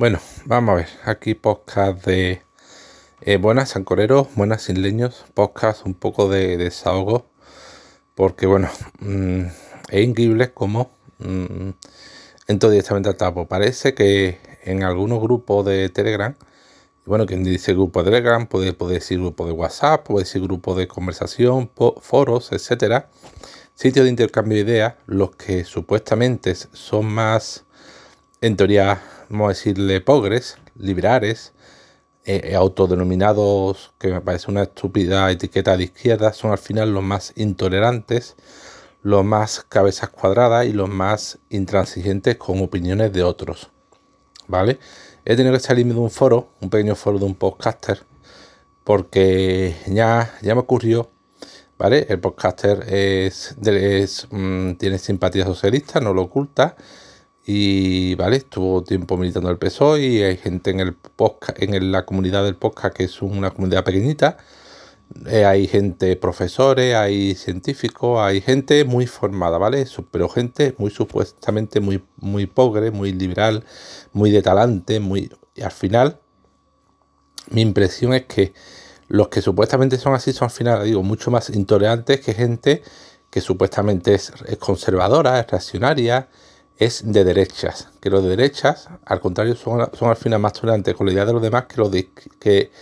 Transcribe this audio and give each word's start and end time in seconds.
Bueno, 0.00 0.18
vamos 0.46 0.72
a 0.72 0.76
ver. 0.76 0.88
Aquí 1.04 1.34
podcast 1.34 2.06
de 2.06 2.40
eh, 3.20 3.36
buenas 3.36 3.76
ancoreros, 3.76 4.28
buenas 4.34 4.66
isleños, 4.70 5.26
podcast 5.34 5.84
un 5.84 5.92
poco 5.92 6.30
de, 6.30 6.56
desahogo. 6.56 7.26
Porque 8.14 8.46
bueno, 8.46 8.70
mm, 9.00 9.42
es 9.90 10.02
increíble 10.02 10.54
como 10.54 10.90
mm, 11.18 11.68
entro 12.48 12.70
directamente 12.70 13.10
al 13.10 13.18
tapo. 13.18 13.46
Parece 13.46 13.92
que 13.92 14.40
en 14.64 14.84
algunos 14.84 15.20
grupos 15.20 15.66
de 15.66 15.90
Telegram, 15.90 16.34
bueno, 17.04 17.26
quien 17.26 17.44
dice 17.44 17.74
grupo 17.74 18.02
de 18.02 18.10
Telegram 18.10 18.46
puede 18.46 18.72
decir 18.94 19.18
grupo 19.18 19.44
de 19.44 19.52
WhatsApp, 19.52 20.06
puede 20.06 20.24
decir 20.24 20.40
grupo 20.40 20.74
de 20.74 20.88
conversación, 20.88 21.70
foros, 22.00 22.52
etcétera 22.52 23.10
sitios 23.74 24.04
de 24.04 24.10
intercambio 24.10 24.56
de 24.56 24.62
ideas, 24.62 24.94
los 25.06 25.36
que 25.36 25.64
supuestamente 25.64 26.54
son 26.54 27.04
más, 27.04 27.64
en 28.40 28.56
teoría, 28.56 29.02
vamos 29.30 29.46
a 29.46 29.48
decirle, 29.50 30.00
pogres, 30.00 30.58
liberales, 30.76 31.52
eh, 32.24 32.42
eh, 32.44 32.54
autodenominados, 32.54 33.92
que 33.98 34.08
me 34.08 34.20
parece 34.20 34.50
una 34.50 34.64
estúpida 34.64 35.30
etiqueta 35.30 35.76
de 35.76 35.84
izquierda, 35.84 36.32
son 36.32 36.50
al 36.52 36.58
final 36.58 36.92
los 36.92 37.02
más 37.02 37.32
intolerantes, 37.36 38.36
los 39.02 39.24
más 39.24 39.64
cabezas 39.68 40.10
cuadradas 40.10 40.66
y 40.66 40.72
los 40.72 40.88
más 40.90 41.38
intransigentes 41.48 42.36
con 42.36 42.60
opiniones 42.62 43.12
de 43.12 43.22
otros. 43.22 43.70
¿Vale? 44.48 44.78
He 45.24 45.36
tenido 45.36 45.54
que 45.54 45.60
salirme 45.60 45.94
de 45.94 46.00
un 46.00 46.10
foro, 46.10 46.50
un 46.60 46.70
pequeño 46.70 46.96
foro 46.96 47.18
de 47.18 47.24
un 47.24 47.34
podcaster, 47.36 48.04
porque 48.84 49.76
ya, 49.86 50.34
ya 50.42 50.54
me 50.54 50.60
ocurrió 50.62 51.10
¿vale? 51.80 52.06
El 52.10 52.20
podcaster 52.20 52.84
mm, 54.30 54.72
tiene 54.74 54.98
simpatía 54.98 55.46
socialista, 55.46 55.98
no 55.98 56.12
lo 56.12 56.22
oculta. 56.22 56.76
Y 57.52 58.14
vale, 58.14 58.36
estuvo 58.36 58.84
tiempo 58.84 59.16
militando 59.16 59.50
el 59.50 59.58
PSOE 59.58 60.06
y 60.06 60.22
hay 60.22 60.36
gente 60.36 60.70
en 60.70 60.78
el 60.78 60.94
podcast, 60.94 61.60
en 61.60 61.90
la 61.90 62.06
comunidad 62.06 62.44
del 62.44 62.54
podcast 62.54 62.94
que 62.96 63.02
es 63.02 63.22
una 63.22 63.50
comunidad 63.50 63.82
pequeñita. 63.82 64.36
Eh, 65.26 65.44
hay 65.44 65.66
gente, 65.66 66.14
profesores, 66.14 66.94
hay 66.94 67.34
científicos, 67.34 68.20
hay 68.20 68.40
gente 68.40 68.84
muy 68.84 69.08
formada, 69.08 69.58
¿vale? 69.58 69.84
Pero 70.12 70.28
gente 70.28 70.76
muy 70.78 70.92
supuestamente 70.92 71.80
muy, 71.80 72.04
muy 72.18 72.46
pobre, 72.46 72.92
muy 72.92 73.12
liberal, 73.12 73.64
muy 74.12 74.30
de 74.30 74.42
talante, 74.42 75.00
muy. 75.00 75.28
Y 75.56 75.62
al 75.62 75.72
final, 75.72 76.20
mi 77.50 77.62
impresión 77.62 78.14
es 78.14 78.26
que 78.26 78.52
los 79.08 79.26
que 79.26 79.42
supuestamente 79.42 79.98
son 79.98 80.14
así 80.14 80.32
son 80.32 80.46
al 80.46 80.52
final, 80.52 80.84
digo, 80.84 81.02
mucho 81.02 81.32
más 81.32 81.50
intolerantes 81.50 82.20
que 82.20 82.32
gente 82.32 82.84
que 83.28 83.40
supuestamente 83.40 84.14
es, 84.14 84.32
conservadora, 84.60 85.40
es 85.40 85.48
reaccionaria, 85.48 86.28
es 86.80 87.02
de 87.04 87.24
derechas. 87.24 87.88
Que 88.00 88.10
los 88.10 88.22
de 88.22 88.30
derechas, 88.30 88.88
al 89.04 89.20
contrario, 89.20 89.54
son, 89.54 89.82
al 89.82 90.16
final 90.16 90.40
más 90.40 90.54
tolerantes 90.54 90.94
con 90.96 91.06
la 91.06 91.12
idea 91.12 91.26
de 91.26 91.32
los 91.34 91.42
demás 91.42 91.66
que 91.66 91.76
los, 91.76 91.90
que 92.40 92.72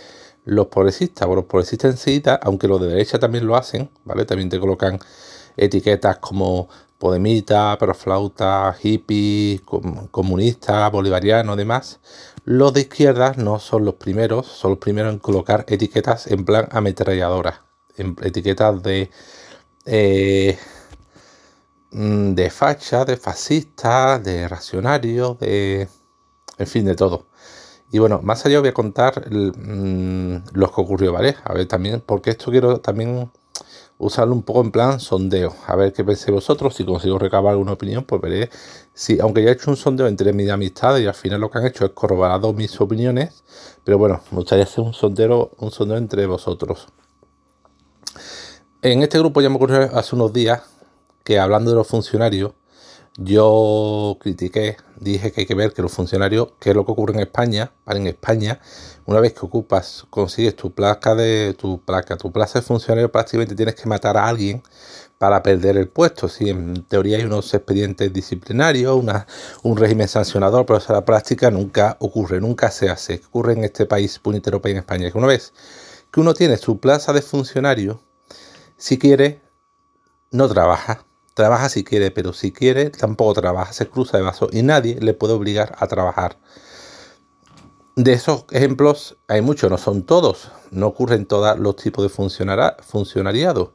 los 0.45 0.67
progresistas. 0.67 1.27
O 1.27 1.35
los 1.35 1.45
progresistas 1.45 1.91
enseguida, 1.91 2.39
aunque 2.41 2.67
los 2.67 2.81
de 2.81 2.87
derecha 2.87 3.19
también 3.19 3.45
lo 3.45 3.55
hacen, 3.57 3.91
¿vale? 4.05 4.25
También 4.25 4.49
te 4.49 4.59
colocan 4.59 4.99
etiquetas 5.57 6.17
como 6.17 6.69
podemita, 6.97 7.77
proflauta, 7.77 8.75
hippie, 8.81 9.61
comunista, 10.11 10.89
bolivariano, 10.89 11.57
demás. 11.57 11.99
Los 12.45 12.73
de 12.73 12.81
izquierdas 12.81 13.37
no 13.37 13.59
son 13.59 13.83
los 13.83 13.95
primeros, 13.95 14.47
son 14.47 14.71
los 14.71 14.79
primeros 14.79 15.13
en 15.13 15.19
colocar 15.19 15.65
etiquetas 15.67 16.27
en 16.27 16.45
plan 16.45 16.69
ametralladora, 16.71 17.63
en 17.97 18.15
etiquetas 18.21 18.81
de 18.81 19.11
eh, 19.85 20.57
de 21.91 22.49
facha, 22.49 23.05
de 23.05 23.17
fascista, 23.17 24.19
de 24.19 24.47
racionario, 24.47 25.35
de 25.39 25.87
en 26.57 26.67
fin, 26.67 26.85
de 26.85 26.95
todo. 26.95 27.27
Y 27.91 27.97
bueno, 27.99 28.21
más 28.21 28.45
allá 28.45 28.59
voy 28.59 28.69
a 28.69 28.73
contar 28.73 29.31
mm, 29.31 30.49
lo 30.53 30.71
que 30.71 30.81
ocurrió, 30.81 31.11
¿vale? 31.13 31.35
A 31.43 31.53
ver 31.53 31.67
también, 31.67 32.03
porque 32.05 32.29
esto 32.31 32.51
quiero 32.51 32.79
también 32.81 33.31
usarlo 33.97 34.33
un 34.33 34.43
poco 34.43 34.61
en 34.61 34.71
plan 34.71 34.99
sondeo, 34.99 35.55
a 35.67 35.75
ver 35.75 35.91
qué 35.91 36.03
penséis 36.05 36.31
vosotros, 36.31 36.75
si 36.75 36.85
consigo 36.85 37.19
recabar 37.19 37.51
alguna 37.51 37.73
opinión, 37.73 38.05
pues 38.05 38.21
veré 38.21 38.49
si, 38.93 39.19
aunque 39.19 39.43
ya 39.43 39.49
he 39.49 39.53
hecho 39.53 39.71
un 39.71 39.77
sondeo 39.77 40.07
entre 40.07 40.31
mis 40.31 40.49
amistades 40.49 41.03
y 41.03 41.07
al 41.07 41.13
final 41.13 41.41
lo 41.41 41.51
que 41.51 41.57
han 41.57 41.65
hecho 41.65 41.85
es 41.85 41.91
corroborar 41.91 42.41
mis 42.53 42.79
opiniones, 42.79 43.43
pero 43.83 43.97
bueno, 43.97 44.21
me 44.31 44.37
gustaría 44.37 44.63
hacer 44.63 44.83
un 44.83 44.93
sondeo, 44.93 45.51
un 45.57 45.71
sondeo 45.71 45.97
entre 45.97 46.25
vosotros. 46.27 46.87
En 48.81 49.01
este 49.01 49.19
grupo 49.19 49.41
ya 49.41 49.49
me 49.49 49.57
ocurrió 49.57 49.89
hace 49.93 50.15
unos 50.15 50.31
días 50.31 50.61
que 51.23 51.39
hablando 51.39 51.71
de 51.71 51.77
los 51.77 51.87
funcionarios, 51.87 52.53
yo 53.21 54.17
critiqué, 54.21 54.77
dije 54.97 55.33
que 55.33 55.41
hay 55.41 55.47
que 55.47 55.55
ver 55.55 55.73
que 55.73 55.81
los 55.81 55.91
funcionarios, 55.91 56.53
qué 56.59 56.69
es 56.69 56.75
lo 56.75 56.85
que 56.85 56.91
ocurre 56.93 57.15
en 57.15 57.19
España, 57.19 57.71
en 57.87 58.07
España, 58.07 58.61
una 59.05 59.19
vez 59.19 59.33
que 59.33 59.45
ocupas, 59.45 60.05
consigues 60.09 60.55
tu 60.55 60.71
placa 60.73 61.15
de 61.15 61.53
tu 61.55 61.81
placa, 61.81 62.15
tu 62.15 62.31
plaza 62.31 62.59
de 62.59 62.65
funcionario, 62.65 63.11
prácticamente 63.11 63.55
tienes 63.55 63.75
que 63.75 63.89
matar 63.89 64.15
a 64.15 64.27
alguien 64.27 64.63
para 65.17 65.43
perder 65.43 65.75
el 65.75 65.89
puesto. 65.89 66.29
Si 66.29 66.49
en 66.49 66.83
teoría 66.83 67.17
hay 67.17 67.25
unos 67.25 67.53
expedientes 67.53 68.13
disciplinarios, 68.13 69.03
un 69.63 69.77
régimen 69.77 70.07
sancionador, 70.07 70.65
pero 70.65 70.79
en 70.79 70.95
la 70.95 71.03
práctica 71.03 71.51
nunca 71.51 71.97
ocurre, 71.99 72.39
nunca 72.39 72.71
se 72.71 72.89
hace. 72.89 73.21
Ocurre 73.27 73.53
en 73.53 73.65
este 73.65 73.85
país 73.85 74.17
puñetero 74.19 74.61
país 74.61 74.73
en 74.73 74.79
España, 74.79 75.11
que 75.11 75.17
una 75.17 75.27
vez 75.27 75.53
que 76.11 76.21
uno 76.21 76.33
tiene 76.33 76.55
su 76.55 76.79
plaza 76.79 77.11
de 77.11 77.21
funcionario, 77.21 78.01
si 78.77 78.97
quiere, 78.97 79.41
no 80.31 80.47
trabaja 80.47 81.05
Trabaja 81.39 81.69
si 81.69 81.85
quiere, 81.85 82.11
pero 82.11 82.33
si 82.33 82.51
quiere 82.51 82.89
tampoco 82.89 83.33
trabaja, 83.33 83.71
se 83.71 83.87
cruza 83.87 84.17
de 84.17 84.23
vaso 84.23 84.49
y 84.51 84.61
nadie 84.61 84.99
le 84.99 85.13
puede 85.13 85.31
obligar 85.35 85.73
a 85.79 85.87
trabajar. 85.87 86.37
De 87.95 88.11
esos 88.11 88.43
ejemplos 88.51 89.15
hay 89.29 89.39
muchos, 89.39 89.71
no 89.71 89.77
son 89.77 90.03
todos, 90.03 90.51
no 90.71 90.87
ocurren 90.87 91.25
todos 91.25 91.57
los 91.57 91.77
tipos 91.77 92.03
de 92.03 92.09
funcionariado. 92.09 93.73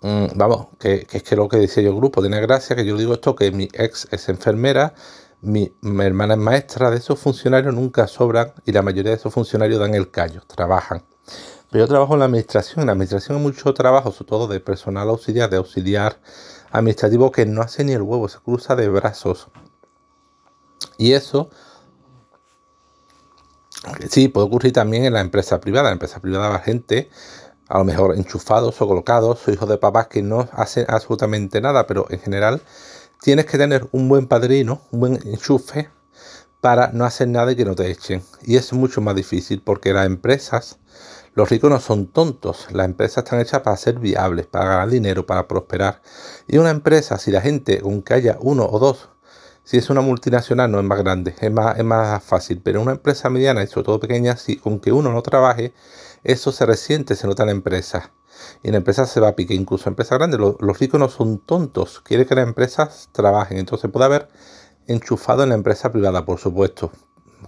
Mm, 0.00 0.28
vamos, 0.36 0.68
que, 0.78 1.06
es 1.12 1.22
que 1.22 1.36
lo 1.36 1.50
que 1.50 1.58
decía 1.58 1.82
yo 1.82 1.90
el 1.90 1.96
grupo, 1.96 2.22
tiene 2.22 2.40
gracia 2.40 2.74
que 2.74 2.86
yo 2.86 2.96
digo 2.96 3.12
esto, 3.12 3.36
que 3.36 3.50
mi 3.52 3.68
ex 3.74 4.08
es 4.10 4.30
enfermera, 4.30 4.94
mi, 5.42 5.74
mi, 5.82 6.06
hermana 6.06 6.32
es 6.32 6.40
maestra, 6.40 6.90
de 6.90 6.96
esos 6.96 7.18
funcionarios 7.18 7.74
nunca 7.74 8.06
sobran 8.06 8.54
y 8.64 8.72
la 8.72 8.80
mayoría 8.80 9.10
de 9.10 9.18
esos 9.18 9.34
funcionarios 9.34 9.80
dan 9.80 9.94
el 9.94 10.10
callo, 10.10 10.40
trabajan. 10.46 11.04
Pero 11.70 11.84
yo 11.84 11.88
trabajo 11.88 12.14
en 12.14 12.20
la 12.20 12.24
administración, 12.24 12.80
en 12.80 12.86
la 12.86 12.92
administración 12.92 13.36
hay 13.36 13.42
mucho 13.42 13.74
trabajo, 13.74 14.12
sobre 14.12 14.28
todo 14.30 14.46
de 14.48 14.60
personal 14.60 15.10
auxiliar, 15.10 15.50
de 15.50 15.58
auxiliar 15.58 16.18
administrativo 16.72 17.32
que 17.32 17.46
no 17.46 17.62
hace 17.62 17.84
ni 17.84 17.92
el 17.92 18.02
huevo, 18.02 18.28
se 18.28 18.38
cruza 18.38 18.76
de 18.76 18.88
brazos. 18.88 19.48
Y 20.98 21.12
eso 21.12 21.50
sí 24.08 24.28
puede 24.28 24.46
ocurrir 24.46 24.72
también 24.72 25.04
en 25.04 25.14
la 25.14 25.20
empresa 25.20 25.60
privada. 25.60 25.88
En 25.88 25.92
la 25.92 25.94
empresa 25.94 26.20
privada 26.20 26.48
va 26.48 26.58
gente, 26.60 27.10
a 27.68 27.78
lo 27.78 27.84
mejor 27.84 28.14
enchufados 28.16 28.80
o 28.80 28.88
colocados, 28.88 29.46
o 29.46 29.50
hijos 29.50 29.68
de 29.68 29.78
papás 29.78 30.08
que 30.08 30.22
no 30.22 30.48
hacen 30.52 30.86
absolutamente 30.88 31.60
nada, 31.60 31.86
pero 31.86 32.06
en 32.10 32.20
general 32.20 32.62
tienes 33.22 33.46
que 33.46 33.58
tener 33.58 33.88
un 33.92 34.08
buen 34.08 34.26
padrino, 34.26 34.82
un 34.90 35.00
buen 35.00 35.14
enchufe 35.26 35.88
para 36.60 36.90
no 36.92 37.04
hacer 37.04 37.28
nada 37.28 37.52
y 37.52 37.56
que 37.56 37.64
no 37.64 37.74
te 37.74 37.90
echen. 37.90 38.22
Y 38.42 38.56
es 38.56 38.72
mucho 38.72 39.00
más 39.00 39.14
difícil 39.14 39.62
porque 39.62 39.92
las 39.92 40.06
empresas 40.06 40.78
los 41.40 41.48
ricos 41.48 41.70
no 41.70 41.80
son 41.80 42.08
tontos, 42.08 42.66
las 42.70 42.84
empresas 42.84 43.24
están 43.24 43.40
hechas 43.40 43.62
para 43.62 43.74
ser 43.78 43.98
viables, 43.98 44.46
para 44.46 44.66
ganar 44.66 44.90
dinero, 44.90 45.24
para 45.24 45.48
prosperar. 45.48 46.02
Y 46.46 46.58
una 46.58 46.68
empresa, 46.68 47.16
si 47.16 47.30
la 47.30 47.40
gente, 47.40 47.80
aunque 47.82 48.12
haya 48.12 48.36
uno 48.42 48.68
o 48.70 48.78
dos, 48.78 49.08
si 49.64 49.78
es 49.78 49.88
una 49.88 50.02
multinacional 50.02 50.70
no 50.70 50.78
es 50.78 50.84
más 50.84 50.98
grande, 50.98 51.34
es 51.40 51.50
más, 51.50 51.78
es 51.78 51.84
más 51.84 52.22
fácil, 52.22 52.60
pero 52.62 52.82
una 52.82 52.92
empresa 52.92 53.30
mediana 53.30 53.62
y 53.62 53.68
sobre 53.68 53.86
todo 53.86 54.00
pequeña, 54.00 54.36
si 54.36 54.60
aunque 54.66 54.92
uno 54.92 55.14
no 55.14 55.22
trabaje, 55.22 55.72
eso 56.24 56.52
se 56.52 56.66
resiente, 56.66 57.16
se 57.16 57.26
nota 57.26 57.44
en 57.44 57.46
la 57.46 57.52
empresa. 57.52 58.10
Y 58.62 58.68
en 58.68 58.72
la 58.72 58.78
empresa 58.78 59.06
se 59.06 59.20
va 59.20 59.28
a 59.28 59.34
pique, 59.34 59.54
incluso 59.54 59.88
en 59.88 59.92
empresas 59.92 60.18
grandes, 60.18 60.38
los, 60.38 60.56
los 60.60 60.78
ricos 60.78 61.00
no 61.00 61.08
son 61.08 61.38
tontos, 61.38 62.02
quieren 62.02 62.26
que 62.26 62.34
las 62.34 62.46
empresas 62.46 63.08
trabajen, 63.12 63.56
entonces 63.56 63.90
puede 63.90 64.04
haber 64.04 64.28
enchufado 64.88 65.42
en 65.44 65.48
la 65.48 65.54
empresa 65.54 65.90
privada, 65.90 66.26
por 66.26 66.38
supuesto, 66.38 66.92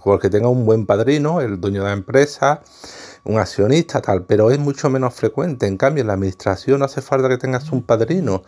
porque 0.03 0.31
tenga 0.31 0.47
un 0.47 0.65
buen 0.65 0.87
padrino, 0.87 1.41
el 1.41 1.61
dueño 1.61 1.83
de 1.83 1.89
la 1.89 1.93
empresa, 1.93 2.63
un 3.23 3.39
accionista, 3.39 4.01
tal, 4.01 4.25
pero 4.25 4.51
es 4.51 4.59
mucho 4.59 4.89
menos 4.89 5.13
frecuente. 5.13 5.67
En 5.67 5.77
cambio, 5.77 6.01
en 6.01 6.07
la 6.07 6.13
administración 6.13 6.79
no 6.79 6.85
hace 6.85 7.01
falta 7.01 7.29
que 7.29 7.37
tengas 7.37 7.71
un 7.71 7.83
padrino. 7.83 8.43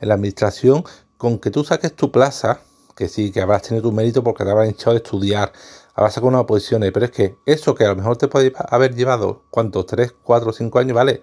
En 0.00 0.08
la 0.08 0.14
administración, 0.14 0.84
con 1.16 1.38
que 1.38 1.50
tú 1.50 1.64
saques 1.64 1.94
tu 1.94 2.10
plaza, 2.12 2.60
que 2.94 3.08
sí, 3.08 3.32
que 3.32 3.40
habrás 3.40 3.62
tenido 3.62 3.82
tu 3.88 3.92
mérito 3.92 4.22
porque 4.22 4.44
te 4.44 4.50
habrás 4.50 4.68
echado 4.68 4.92
de 4.92 4.98
estudiar, 4.98 5.52
habrás 5.94 6.14
sacado 6.14 6.28
una 6.28 6.46
posición, 6.46 6.82
pero 6.92 7.06
es 7.06 7.10
que 7.10 7.36
eso 7.46 7.74
que 7.74 7.84
a 7.84 7.88
lo 7.88 7.96
mejor 7.96 8.16
te 8.16 8.28
puede 8.28 8.52
haber 8.68 8.94
llevado, 8.94 9.42
¿cuántos? 9.50 9.86
3, 9.86 10.14
4, 10.22 10.52
5 10.52 10.78
años, 10.78 10.94
¿vale? 10.94 11.22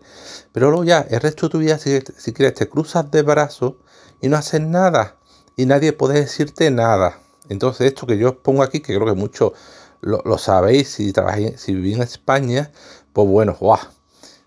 Pero 0.51 0.69
luego 0.69 0.83
ya, 0.83 1.05
el 1.09 1.21
resto 1.21 1.47
de 1.47 1.51
tu 1.51 1.59
vida, 1.59 1.77
si, 1.77 1.99
si 2.17 2.33
quieres, 2.33 2.55
te 2.55 2.69
cruzas 2.69 3.09
de 3.11 3.21
brazos 3.21 3.75
y 4.21 4.27
no 4.27 4.37
haces 4.37 4.61
nada. 4.61 5.17
Y 5.55 5.65
nadie 5.65 5.93
puede 5.93 6.19
decirte 6.19 6.69
nada. 6.69 7.19
Entonces, 7.49 7.87
esto 7.87 8.05
que 8.05 8.17
yo 8.17 8.29
os 8.29 8.35
pongo 8.35 8.63
aquí, 8.63 8.81
que 8.81 8.93
creo 8.93 9.05
que 9.07 9.13
mucho 9.13 9.53
lo, 10.01 10.37
sabéis, 10.37 10.89
si 10.89 11.11
trabajáis, 11.11 11.59
si 11.59 11.73
vivís 11.73 11.95
en 11.95 12.03
España, 12.03 12.71
pues 13.17 13.27
bueno, 13.29 13.57
¡guau! 13.59 13.79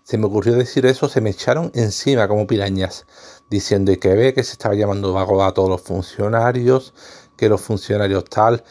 Se 0.01 0.17
me 0.17 0.27
ocurrió 0.27 0.53
decir 0.55 0.85
eso, 0.85 1.09
se 1.09 1.19
me 1.19 1.31
echaron 1.31 1.73
encima 1.75 2.29
como 2.29 2.47
pirañas, 2.47 3.05
diciendo 3.49 3.91
que 3.99 4.15
ve 4.15 4.33
que 4.33 4.45
se 4.45 4.53
estaba 4.53 4.75
llamando 4.75 5.11
vago 5.11 5.43
a 5.43 5.53
todos 5.53 5.67
los 5.67 5.81
funcionarios, 5.81 6.93
que 7.35 7.49
los 7.49 7.59
funcionarios 7.59 8.23
tal. 8.29 8.63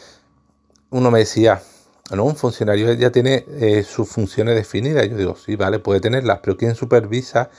Uno 0.89 1.11
me 1.11 1.19
decía, 1.19 1.61
¿no? 2.13 2.25
Un 2.25 2.35
funcionario 2.35 2.91
ya 2.95 3.13
tiene 3.13 3.45
eh, 3.47 3.83
sus 3.83 4.09
funciones 4.09 4.55
definidas. 4.55 5.07
Yo 5.07 5.19
digo, 5.19 5.37
sí, 5.37 5.55
vale, 5.55 5.81
puede 5.81 6.01
tenerlas, 6.01 6.41
pero 6.43 6.57
¿quién 6.57 6.75
supervisa 6.75 7.51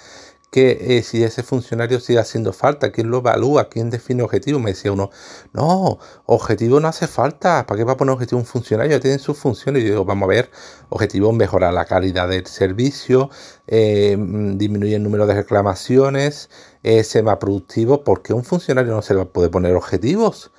que 0.52 0.98
eh, 0.98 1.04
si 1.04 1.24
ese 1.24 1.44
funcionario 1.44 2.02
sigue 2.02 2.20
haciendo 2.20 2.52
falta, 2.52 2.92
quién 2.92 3.10
lo 3.10 3.20
evalúa, 3.20 3.70
quién 3.70 3.90
define 3.90 4.22
objetivo. 4.22 4.60
Me 4.60 4.72
decía 4.72 4.92
uno, 4.92 5.10
no, 5.54 5.98
objetivo 6.26 6.82
no 6.82 6.90
hace 6.90 7.08
falta, 7.08 7.66
¿para 7.66 7.78
qué 7.78 7.86
va 7.86 7.94
a 7.94 7.98
poner 7.98 8.14
objetivo 8.14 8.40
un 8.40 8.46
funcionario? 8.46 9.00
Tiene 9.00 9.18
sus 9.18 9.38
funciones. 9.38 9.82
Y 9.82 9.86
yo 9.86 9.92
digo, 9.94 10.06
vamos 10.06 10.28
a 10.28 10.30
ver, 10.30 10.52
objetivo 10.90 11.32
mejorar 11.32 11.74
la 11.74 11.86
calidad 11.86 12.28
del 12.28 12.46
servicio, 12.48 13.30
eh, 13.66 14.18
disminuir 14.56 14.96
el 14.96 15.04
número 15.04 15.26
de 15.26 15.36
reclamaciones, 15.36 16.50
eh, 16.84 17.04
ser 17.06 17.24
más 17.24 17.38
productivo, 17.38 18.04
porque 18.04 18.34
un 18.34 18.44
funcionario 18.44 18.94
no 18.94 19.02
se 19.02 19.14
le 19.14 19.26
puede 19.26 19.50
poner 19.50 19.74
objetivos. 19.76 20.52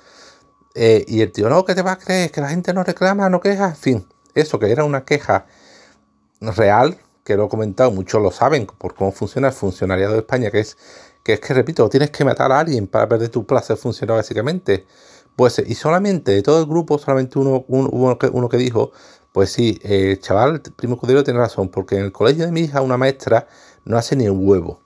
Eh, 0.75 1.05
y 1.07 1.21
el 1.21 1.31
tío, 1.31 1.49
no, 1.49 1.65
¿qué 1.65 1.75
te 1.75 1.83
vas 1.83 1.97
a 1.97 1.99
creer? 1.99 2.31
Que 2.31 2.41
la 2.41 2.49
gente 2.49 2.73
no 2.73 2.83
reclama, 2.83 3.29
no 3.29 3.39
queja, 3.41 3.69
en 3.69 3.75
fin, 3.75 4.07
eso 4.33 4.57
que 4.57 4.71
era 4.71 4.83
una 4.85 5.05
queja 5.05 5.45
real, 6.41 6.97
que 7.23 7.35
lo 7.35 7.45
he 7.45 7.49
comentado, 7.49 7.91
muchos 7.91 8.21
lo 8.21 8.31
saben 8.31 8.65
por 8.65 8.95
cómo 8.95 9.11
funciona 9.11 9.47
el 9.49 9.53
funcionariado 9.53 10.13
de 10.13 10.19
España, 10.19 10.51
que 10.51 10.59
es 10.59 10.77
que, 11.23 11.33
es 11.33 11.39
que 11.39 11.53
repito, 11.53 11.87
tienes 11.89 12.11
que 12.11 12.25
matar 12.25 12.51
a 12.51 12.59
alguien 12.59 12.87
para 12.87 13.07
perder 13.07 13.29
tu 13.29 13.45
plaza 13.45 13.75
de 13.75 14.05
básicamente. 14.05 14.85
Pues, 15.35 15.61
y 15.65 15.73
solamente 15.75 16.31
de 16.31 16.43
todo 16.43 16.59
el 16.59 16.67
grupo, 16.67 16.99
solamente 16.99 17.39
uno, 17.39 17.65
uno, 17.67 18.17
uno 18.33 18.49
que 18.49 18.57
dijo, 18.57 18.91
pues 19.31 19.51
sí, 19.51 19.79
el 19.83 20.19
chaval, 20.19 20.61
primo 20.75 20.97
Cudero 20.97 21.23
tiene 21.23 21.39
razón, 21.39 21.69
porque 21.69 21.95
en 21.97 22.03
el 22.05 22.11
colegio 22.11 22.45
de 22.45 22.51
mi 22.51 22.61
hija 22.61 22.81
una 22.81 22.97
maestra 22.97 23.47
no 23.85 23.97
hace 23.97 24.15
ni 24.15 24.29
un 24.29 24.47
huevo. 24.47 24.79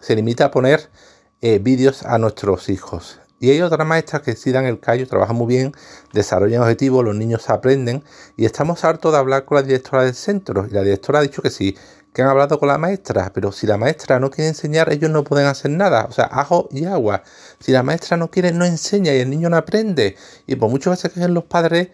Se 0.00 0.16
limita 0.16 0.46
a 0.46 0.50
poner 0.50 0.90
eh, 1.40 1.60
vídeos 1.60 2.02
a 2.02 2.18
nuestros 2.18 2.68
hijos. 2.68 3.20
Y 3.38 3.50
hay 3.50 3.60
otras 3.60 3.86
maestras 3.86 4.22
que 4.22 4.34
sí 4.34 4.50
dan 4.50 4.64
el 4.64 4.80
callo, 4.80 5.06
trabajan 5.06 5.36
muy 5.36 5.46
bien, 5.46 5.72
desarrollan 6.14 6.62
objetivos, 6.62 7.04
los 7.04 7.14
niños 7.14 7.50
aprenden 7.50 8.02
y 8.36 8.46
estamos 8.46 8.82
hartos 8.84 9.12
de 9.12 9.18
hablar 9.18 9.44
con 9.44 9.56
la 9.56 9.62
directora 9.62 10.04
del 10.04 10.14
centro. 10.14 10.66
Y 10.66 10.70
la 10.72 10.82
directora 10.82 11.18
ha 11.18 11.22
dicho 11.22 11.42
que 11.42 11.50
sí, 11.50 11.76
que 12.14 12.22
han 12.22 12.28
hablado 12.28 12.58
con 12.58 12.68
la 12.68 12.78
maestra, 12.78 13.30
pero 13.34 13.52
si 13.52 13.66
la 13.66 13.76
maestra 13.76 14.18
no 14.18 14.30
quiere 14.30 14.48
enseñar, 14.48 14.90
ellos 14.90 15.10
no 15.10 15.22
pueden 15.22 15.46
hacer 15.46 15.70
nada. 15.70 16.06
O 16.08 16.12
sea, 16.12 16.24
ajo 16.24 16.68
y 16.72 16.86
agua. 16.86 17.22
Si 17.60 17.72
la 17.72 17.82
maestra 17.82 18.16
no 18.16 18.30
quiere, 18.30 18.52
no 18.52 18.64
enseña 18.64 19.14
y 19.14 19.18
el 19.20 19.28
niño 19.28 19.50
no 19.50 19.58
aprende. 19.58 20.16
Y 20.46 20.56
por 20.56 20.70
muchas 20.70 20.92
veces 21.02 21.12
que 21.12 21.28
los 21.28 21.44
padres, 21.44 21.88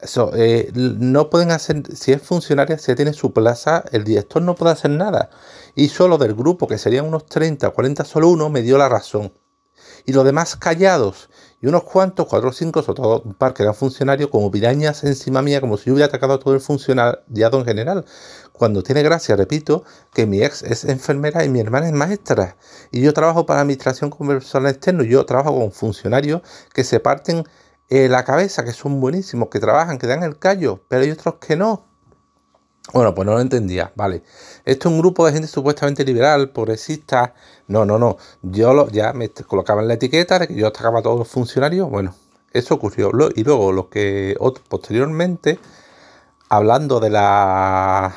eso, 0.00 0.30
eh, 0.34 0.70
no 0.74 1.28
pueden 1.28 1.50
hacer, 1.50 1.82
si 1.94 2.12
es 2.12 2.22
funcionaria, 2.22 2.78
si 2.78 2.94
tiene 2.94 3.12
su 3.12 3.32
plaza, 3.34 3.84
el 3.92 4.04
director 4.04 4.40
no 4.40 4.54
puede 4.54 4.72
hacer 4.72 4.90
nada. 4.92 5.28
Y 5.74 5.88
solo 5.88 6.16
del 6.16 6.34
grupo, 6.34 6.66
que 6.66 6.78
serían 6.78 7.04
unos 7.04 7.26
30 7.26 7.68
o 7.68 7.74
40, 7.74 8.06
solo 8.06 8.30
uno 8.30 8.48
me 8.48 8.62
dio 8.62 8.78
la 8.78 8.88
razón 8.88 9.32
y 10.06 10.12
los 10.12 10.24
demás 10.24 10.56
callados. 10.56 11.28
Y 11.60 11.66
unos 11.66 11.82
cuantos, 11.82 12.26
cuatro 12.26 12.50
o 12.50 12.52
cinco, 12.52 12.82
sobre 12.82 12.96
todo 12.96 13.22
un 13.24 13.34
par 13.34 13.52
que 13.52 13.64
eran 13.64 13.74
funcionarios, 13.74 14.30
como 14.30 14.50
pirañas 14.50 15.02
encima 15.04 15.42
mía, 15.42 15.60
como 15.60 15.76
si 15.76 15.86
yo 15.86 15.94
hubiera 15.94 16.06
atacado 16.06 16.34
a 16.34 16.38
todo 16.38 16.54
el 16.54 16.60
funcionariado 16.60 17.58
en 17.58 17.64
general. 17.64 18.04
Cuando 18.52 18.82
tiene 18.82 19.02
gracia, 19.02 19.36
repito, 19.36 19.84
que 20.14 20.26
mi 20.26 20.42
ex 20.42 20.62
es 20.62 20.84
enfermera 20.84 21.44
y 21.44 21.48
mi 21.48 21.60
hermana 21.60 21.88
es 21.88 21.92
maestra. 21.92 22.56
Y 22.92 23.00
yo 23.00 23.12
trabajo 23.12 23.46
para 23.46 23.60
administración 23.60 24.10
con 24.10 24.28
personal 24.28 24.70
externo. 24.70 25.02
Yo 25.02 25.26
trabajo 25.26 25.58
con 25.58 25.72
funcionarios 25.72 26.42
que 26.72 26.84
se 26.84 27.00
parten 27.00 27.44
eh, 27.88 28.08
la 28.08 28.24
cabeza, 28.24 28.64
que 28.64 28.72
son 28.72 29.00
buenísimos, 29.00 29.48
que 29.48 29.60
trabajan, 29.60 29.98
que 29.98 30.06
dan 30.06 30.22
el 30.22 30.38
callo, 30.38 30.84
pero 30.88 31.02
hay 31.02 31.10
otros 31.10 31.36
que 31.36 31.56
no. 31.56 31.95
Bueno, 32.92 33.14
pues 33.14 33.26
no 33.26 33.32
lo 33.32 33.40
entendía, 33.40 33.92
vale. 33.96 34.22
Esto 34.64 34.88
es 34.88 34.92
un 34.92 35.00
grupo 35.00 35.26
de 35.26 35.32
gente 35.32 35.48
supuestamente 35.48 36.04
liberal, 36.04 36.50
progresista. 36.50 37.34
No, 37.66 37.84
no, 37.84 37.98
no. 37.98 38.16
Yo 38.42 38.72
lo, 38.74 38.88
ya 38.90 39.12
me 39.12 39.28
colocaba 39.30 39.82
en 39.82 39.88
la 39.88 39.94
etiqueta 39.94 40.46
yo 40.48 40.68
atacaba 40.68 41.00
a 41.00 41.02
todos 41.02 41.18
los 41.18 41.28
funcionarios. 41.28 41.90
Bueno, 41.90 42.14
eso 42.52 42.74
ocurrió. 42.74 43.10
Y 43.34 43.42
luego, 43.44 43.72
lo 43.72 43.88
que 43.90 44.36
posteriormente, 44.68 45.58
hablando 46.48 47.00
de 47.00 47.10
la 47.10 48.14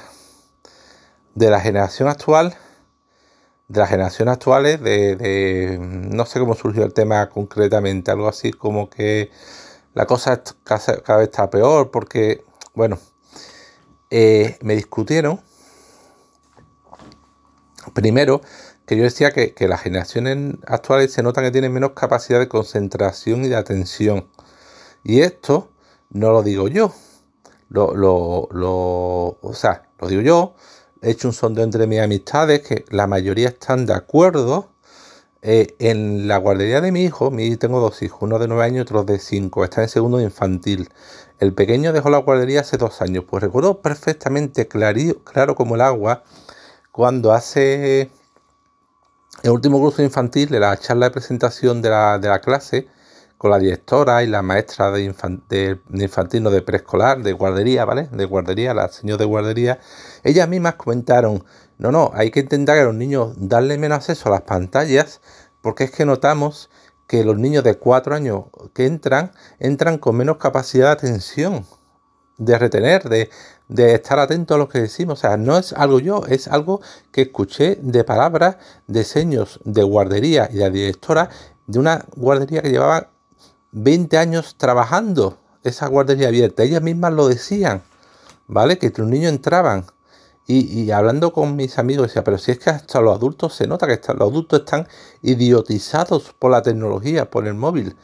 de 1.36 1.50
la 1.50 1.60
generación 1.62 2.10
actual, 2.10 2.56
de 3.68 3.80
la 3.80 3.88
generación 3.88 4.30
actuales, 4.30 4.82
de, 4.82 5.16
de 5.16 5.78
no 5.80 6.26
sé 6.26 6.40
cómo 6.40 6.56
surgió 6.56 6.84
el 6.84 6.94
tema 6.94 7.30
concretamente, 7.30 8.12
algo 8.12 8.28
así 8.28 8.52
como 8.52 8.90
que 8.90 9.32
la 9.94 10.06
cosa 10.06 10.44
cada 10.64 11.18
vez 11.20 11.30
está 11.30 11.50
peor 11.50 11.92
porque, 11.92 12.44
bueno, 12.74 13.00
eh, 14.10 14.58
me 14.62 14.76
discutieron, 14.76 15.42
primero, 17.94 18.42
que 18.86 18.98
yo 18.98 19.04
decía 19.04 19.32
que, 19.32 19.54
las 19.68 19.82
generaciones 19.82 20.56
actuales 20.66 21.14
se 21.14 21.22
notan 21.22 21.44
que 21.44 21.52
tienen 21.52 21.72
menos 21.72 21.92
capacidad 21.92 22.40
de 22.40 22.48
concentración 22.48 23.46
y 23.46 23.50
de 23.50 23.56
atención. 23.56 24.28
Y 25.04 25.22
esto 25.22 25.70
no 26.10 26.32
lo 26.32 26.42
digo 26.42 26.68
yo. 26.68 26.92
Lo, 27.70 27.94
lo, 27.94 28.50
lo, 28.52 29.38
o 29.42 29.54
sea, 29.54 29.84
lo 30.00 30.08
digo 30.08 30.22
yo. 30.22 30.56
He 31.02 31.12
hecho 31.12 31.28
un 31.28 31.36
sondeo 31.36 31.64
entre 31.64 31.86
mis 31.86 32.00
amistades 32.00 32.62
que 32.62 32.84
la 32.90 33.06
mayoría 33.06 33.50
están 33.50 33.86
de 33.86 33.94
acuerdo. 33.94 34.70
Eh, 35.42 35.76
en 35.80 36.28
la 36.28 36.38
guardería 36.38 36.82
de 36.82 36.92
mi 36.92 37.04
hijo, 37.04 37.32
mi, 37.32 37.56
tengo 37.56 37.80
dos 37.80 38.02
hijos, 38.02 38.24
uno 38.24 38.40
de 38.40 38.48
nueve 38.50 38.66
años 38.66 38.78
y 38.78 38.82
otro 38.82 39.06
de 39.06 39.20
cinco, 39.20 39.64
está 39.64 39.84
en 39.84 39.90
segundo 39.90 40.18
de 40.18 40.26
infantil. 40.26 40.90
El 41.40 41.54
pequeño 41.54 41.94
dejó 41.94 42.10
la 42.10 42.18
guardería 42.18 42.62
hace 42.62 42.76
dos 42.76 43.02
años, 43.02 43.24
pues 43.30 43.42
recuerdo 43.42 43.82
perfectamente 43.82 44.68
claro 44.68 45.56
como 45.56 45.76
el 45.76 45.82
agua 45.82 46.24
cuando 46.92 47.32
hace 47.32 48.12
el 49.44 49.52
último 49.52 49.80
curso 49.80 50.04
infantil 50.04 50.50
de 50.50 50.60
la 50.60 50.76
charla 50.76 51.06
de 51.06 51.12
presentación 51.12 51.82
de 51.82 51.90
la, 51.90 52.42
clase 52.44 52.88
con 53.38 53.52
la 53.52 53.58
directora 53.58 54.22
y 54.22 54.28
la 54.28 54.42
maestra 54.42 54.92
de, 54.92 55.04
infantil, 55.04 56.44
no 56.44 56.50
de 56.50 56.62
preescolar, 56.62 57.24
de 57.24 57.32
guardería, 57.32 57.86
¿vale? 57.86 58.10
De 58.12 58.26
guardería, 58.26 58.74
la 58.74 58.90
señora 58.90 59.20
de 59.20 59.26
guardería, 59.26 59.80
ellas 60.26 60.50
mismas 60.50 60.76
comentaron, 60.76 61.46
no, 61.78 61.94
no, 61.94 62.12
hay 62.16 62.32
que 62.32 62.42
intentar 62.42 62.78
a 62.78 62.84
los 62.84 62.96
niños 62.96 63.32
darle 63.38 63.78
menos 63.78 64.00
acceso 64.00 64.28
a 64.28 64.34
las 64.34 64.42
pantallas 64.42 65.22
porque 65.62 65.86
es 65.86 65.92
que 65.92 66.06
notamos 66.06 66.70
que 67.10 67.24
los 67.24 67.40
niños 67.40 67.64
de 67.64 67.76
cuatro 67.76 68.14
años 68.14 68.44
que 68.72 68.86
entran, 68.86 69.32
entran 69.58 69.98
con 69.98 70.16
menos 70.16 70.38
capacidad 70.38 70.86
de 70.86 70.92
atención, 70.92 71.66
de 72.38 72.56
retener, 72.56 73.10
de, 73.10 73.30
estar 73.96 74.20
atento 74.20 74.54
a 74.54 74.60
lo 74.60 74.70
que 74.70 74.80
decimos. 74.80 75.18
O 75.18 75.22
sea, 75.22 75.36
no 75.36 75.58
es 75.58 75.74
algo 75.74 76.00
yo, 76.00 76.24
es 76.28 76.48
algo 76.48 76.82
que 77.12 77.24
escuché 77.24 77.80
de 77.82 78.04
palabras, 78.04 78.58
de 78.86 79.04
seños 79.04 79.60
de 79.66 79.82
guardería 79.82 80.50
y 80.54 80.58
de 80.58 80.70
directora 80.70 81.32
de 81.66 81.80
una 81.80 82.06
guardería 82.16 82.62
que 82.62 82.70
llevaba 82.70 83.10
20 83.72 84.16
años 84.20 84.56
trabajando, 84.56 85.40
esa 85.64 85.88
guardería 85.88 86.28
abierta. 86.28 86.62
Ellas 86.62 86.84
mismas 86.84 87.12
lo 87.14 87.28
decían, 87.28 87.82
¿vale? 88.46 88.78
Que 88.78 88.94
los 88.96 89.08
niños 89.08 89.32
entraban 89.34 89.86
y, 90.52 90.90
hablando 90.90 91.32
con 91.32 91.56
mis 91.56 91.78
amigos, 91.78 92.08
decía, 92.08 92.24
pero 92.24 92.40
si 92.40 92.50
es 92.50 92.58
que 92.58 92.72
hasta 92.72 93.02
los 93.02 93.16
adultos 93.16 93.54
se 93.54 93.68
nota 93.68 93.86
que 93.86 94.00
los 94.14 94.30
adultos 94.30 94.62
están 94.62 94.88
idiotizados 95.22 96.34
por 96.40 96.50
la 96.50 96.64
tecnología, 96.64 97.30
por 97.30 97.46
el 97.46 97.54
móvil. 97.54 97.96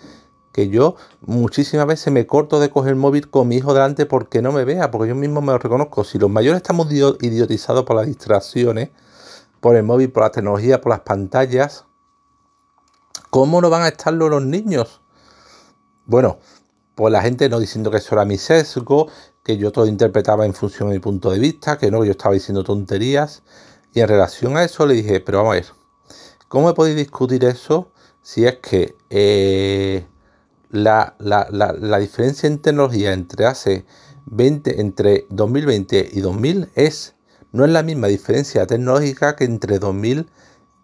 Que 0.52 0.70
yo 0.70 0.96
muchísimas 1.22 1.88
veces 1.88 2.14
me 2.14 2.28
corto 2.28 2.60
de 2.60 2.70
coger 2.70 2.92
el 2.92 2.98
móvil 2.98 3.32
con 3.32 3.48
mi 3.48 3.56
hijo 3.56 3.74
delante 3.74 4.06
porque 4.06 4.44
no 4.44 4.52
me 4.52 4.64
vea, 4.64 4.92
porque 4.92 5.10
yo 5.10 5.16
mismo 5.16 5.42
me 5.42 5.54
lo 5.54 5.58
reconozco. 5.58 6.04
Si 6.04 6.20
los 6.20 6.30
mayores 6.30 6.58
estamos 6.58 6.92
idiotizados 6.92 7.84
por 7.84 7.96
las 7.96 8.06
distracciones, 8.06 8.92
por 9.60 9.76
el 9.76 9.82
móvil, 9.82 10.12
por 10.12 10.22
la 10.22 10.30
tecnología, 10.30 10.80
por 10.82 10.92
las 10.92 11.00
pantallas, 11.00 11.86
¿cómo 13.32 13.60
no 13.60 13.72
van 13.72 13.82
a 13.82 13.88
estarlo 13.88 14.30
los 14.30 14.46
niños? 14.46 15.02
Bueno, 16.06 16.38
pues 16.94 17.12
la 17.12 17.24
gente 17.24 17.50
no 17.50 17.60
diciendo 17.60 17.90
que 17.90 17.98
eso 17.98 18.14
era 18.14 18.24
mi 18.24 18.38
sesgo, 18.38 19.08
que 19.46 19.58
yo 19.58 19.72
todo 19.72 19.86
interpretaba 19.86 20.48
en 20.48 20.56
función 20.56 20.90
de 20.90 20.96
mi 20.96 21.00
punto 21.00 21.30
de 21.30 21.38
vista, 21.38 21.78
que 21.78 21.92
no, 21.92 22.04
yo 22.04 22.12
estaba 22.12 22.34
diciendo 22.34 22.64
tonterías. 22.64 23.44
Y 23.94 24.00
en 24.02 24.08
relación 24.08 24.58
a 24.58 24.64
eso 24.64 24.88
le 24.88 24.96
dije, 24.96 25.20
pero 25.20 25.38
vamos 25.38 25.52
a 25.52 25.56
ver, 25.56 25.66
¿cómo 26.48 26.68
me 26.68 26.74
podéis 26.74 26.98
discutir 26.98 27.46
eso 27.46 27.92
si 28.24 28.46
es 28.46 28.56
que 28.58 28.96
eh, 29.12 30.04
la, 30.72 31.16
diferencia 32.00 32.48
en 32.48 32.58
tecnología 32.58 33.14
entre 33.14 33.46
hace 33.46 33.86
20, 34.26 34.82
entre 34.82 35.28
2020 35.30 36.10
y 36.12 36.22
2000 36.22 36.70
es, 36.74 37.14
no 37.52 37.66
es 37.66 37.72
la 37.72 37.84
misma 37.84 38.08
diferencia 38.08 38.66
tecnológica 38.66 39.36
que 39.36 39.46
entre 39.46 39.78
2000 39.78 40.28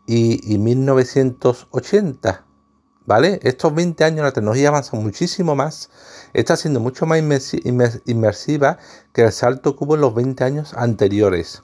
y, 0.06 0.54
y 0.54 0.60
1980? 0.60 2.46
¿Vale? 3.12 3.42
Estos 3.44 3.76
20 3.76 4.06
años 4.06 4.24
la 4.24 4.32
tecnología 4.32 4.70
avanza 4.70 4.96
muchísimo 4.96 5.54
más, 5.54 5.90
está 6.32 6.56
siendo 6.56 6.80
mucho 6.80 7.06
más 7.06 7.20
inmersiva 7.20 8.78
que 9.12 9.24
el 9.24 9.34
salto 9.34 9.76
que 9.76 9.84
hubo 9.84 9.96
en 9.96 10.02
los 10.02 10.16
20 10.16 10.42
años 10.46 10.74
anteriores. 10.76 11.62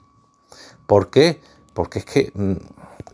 ¿Por 0.86 1.08
qué? 1.08 1.40
Porque 1.72 2.00
es 2.00 2.04
que, 2.04 2.32
mm, 2.34 2.52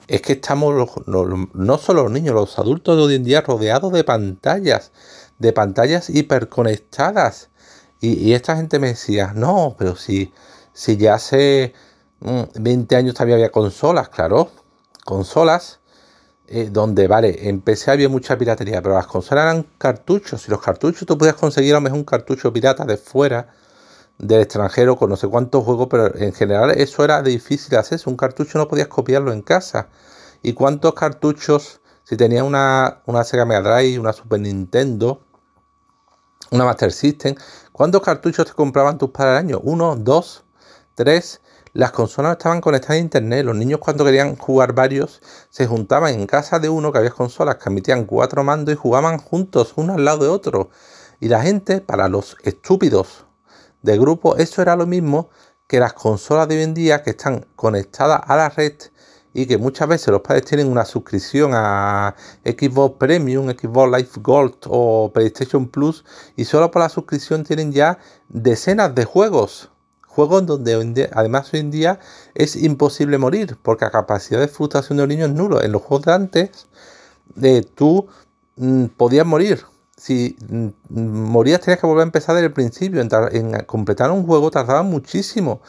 es 0.09 0.21
que 0.23 0.33
estamos, 0.33 0.75
no 1.07 1.79
solo 1.79 2.03
los 2.03 2.11
niños, 2.11 2.35
los 2.35 2.59
adultos 2.59 2.97
de 2.97 3.03
hoy 3.05 3.15
en 3.15 3.23
día 3.23 3.41
rodeados 3.41 3.93
de 3.93 4.03
pantallas, 4.03 4.91
de 5.39 5.53
pantallas 5.53 6.11
hiperconectadas. 6.11 7.51
Y, 8.01 8.15
y 8.15 8.35
esta 8.35 8.57
gente 8.57 8.81
me 8.81 8.89
decía, 8.89 9.33
no, 9.33 9.77
pero 9.79 9.95
si, 9.95 10.33
si 10.73 10.97
ya 10.97 11.15
hace 11.15 11.73
20 12.21 12.97
mm, 12.97 12.99
años 12.99 13.15
todavía 13.15 13.37
había 13.37 13.53
consolas, 13.53 14.09
claro, 14.09 14.51
consolas 15.05 15.79
eh, 16.47 16.69
donde, 16.71 17.09
vale, 17.09 17.49
en 17.49 17.63
PC 17.63 17.91
había 17.91 18.09
mucha 18.09 18.37
piratería, 18.37 18.83
pero 18.83 18.95
las 18.95 19.07
consolas 19.07 19.45
eran 19.45 19.67
cartuchos. 19.79 20.47
Y 20.47 20.51
los 20.51 20.61
cartuchos 20.61 21.07
tú 21.07 21.17
podías 21.17 21.37
conseguir 21.37 21.73
a 21.73 21.77
lo 21.77 21.81
mejor 21.81 21.99
un 21.99 22.05
cartucho 22.05 22.53
pirata 22.53 22.85
de 22.85 22.97
fuera, 22.99 23.49
del 24.19 24.43
extranjero 24.43 24.97
con 24.97 25.11
no 25.11 25.17
sé 25.17 25.27
cuántos 25.29 25.65
juegos, 25.65 25.89
pero 25.91 26.15
en 26.17 26.33
general 26.33 26.71
eso 26.73 27.03
era 27.05 27.23
difícil 27.23 27.77
hacer. 27.79 28.01
Un 28.07 28.17
cartucho 28.17 28.59
no 28.59 28.69
podías 28.69 28.89
copiarlo 28.89 29.33
en 29.33 29.43
casa. 29.43 29.89
¿Y 30.43 30.53
cuántos 30.53 30.95
cartuchos, 30.95 31.81
si 32.05 32.17
tenías 32.17 32.43
una, 32.43 33.03
una 33.07 33.25
Sega 33.25 33.47
Mega 33.47 33.63
Drive, 33.63 33.99
una 33.99 34.13
Super 34.13 34.41
Nintendo, 34.41 35.23
una 36.51 36.65
Master 36.65 36.93
System, 36.93 37.35
cuántos 37.73 38.03
cartuchos 38.03 38.47
te 38.47 38.53
compraban 38.53 38.99
tus 38.99 39.11
padres 39.11 39.33
al 39.33 39.39
año? 39.39 39.61
¿Uno, 39.65 39.97
dos, 39.97 40.45
tres? 40.95 41.41
Las 41.75 41.91
consolas 41.91 42.37
estaban 42.37 42.61
conectadas 42.61 42.99
a 42.99 43.01
internet. 43.01 43.45
Los 43.45 43.57
niños 43.57 43.81
cuando 43.81 44.05
querían 44.05 44.37
jugar 44.37 44.75
varios 44.75 45.21
se 45.51 45.67
juntaban 45.67 46.15
en 46.15 46.29
casa 46.29 46.61
de 46.61 46.69
uno 46.69 46.93
que 46.93 46.99
había 46.99 47.11
consolas 47.11 47.57
que 47.57 47.69
emitían 47.69 48.05
cuatro 48.05 48.45
mandos 48.45 48.73
y 48.73 48.79
jugaban 48.79 49.19
juntos, 49.19 49.73
uno 49.75 49.95
al 49.95 50.05
lado 50.05 50.23
de 50.23 50.29
otro. 50.31 50.71
Y 51.19 51.27
la 51.27 51.43
gente, 51.43 51.81
para 51.81 52.09
los 52.09 52.37
estúpidos 52.45 53.27
de 53.83 53.99
grupo, 53.99 54.37
eso 54.37 54.63
era 54.63 54.77
lo 54.77 54.87
mismo 54.87 55.31
que 55.67 55.81
las 55.81 55.95
consolas 55.95 56.47
de 56.47 56.59
hoy 56.59 56.63
en 56.63 56.75
día 56.75 57.03
que 57.03 57.11
están 57.11 57.45
conectadas 57.57 58.21
a 58.25 58.37
la 58.37 58.51
red 58.51 58.75
y 59.33 59.47
que 59.47 59.59
muchas 59.59 59.89
veces 59.89 60.07
los 60.09 60.21
padres 60.21 60.45
tienen 60.45 60.69
una 60.69 60.85
suscripción 60.85 61.51
a 61.55 62.15
Xbox 62.45 62.99
Premium, 62.99 63.51
Xbox 63.51 63.91
Live 63.91 64.11
Gold 64.23 64.55
o 64.69 65.11
PlayStation 65.13 65.67
Plus 65.67 66.05
y 66.37 66.45
solo 66.45 66.71
por 66.71 66.83
la 66.83 66.89
suscripción 66.89 67.43
tienen 67.43 67.73
ya 67.73 67.99
decenas 68.29 68.95
de 68.95 69.05
juegos. 69.05 69.73
Juegos 70.15 70.47
donde 70.47 71.11
además 71.13 71.53
hoy 71.53 71.61
en 71.61 71.73
día 71.73 71.99
es 72.35 72.55
imposible 72.55 73.19
morir 73.19 73.57
porque 73.63 73.85
la 73.85 73.91
capacidad 73.91 74.39
de 74.39 74.47
frustración 74.47 74.97
de 74.97 75.03
los 75.03 75.09
niños 75.09 75.31
es 75.31 75.35
nulo. 75.35 75.61
En 75.61 75.73
los 75.73 75.83
juegos 75.83 76.07
de 76.07 76.13
antes 76.13 76.67
de 77.35 77.63
tú 77.63 78.07
mm, 78.55 78.85
podías 78.97 79.27
morir. 79.27 79.65
Si 79.97 80.37
mm, 80.49 80.69
morías 80.91 81.63
tenías 81.63 81.81
que 81.81 81.87
volver 81.89 82.03
a 82.03 82.05
empezar 82.05 82.37
desde 82.37 82.47
el 82.47 82.53
principio. 82.53 83.01
En, 83.01 83.09
en 83.33 83.65
completar 83.65 84.13
un 84.13 84.25
juego 84.25 84.53
tardaba 84.53 84.85
muchísimo. 84.85 85.61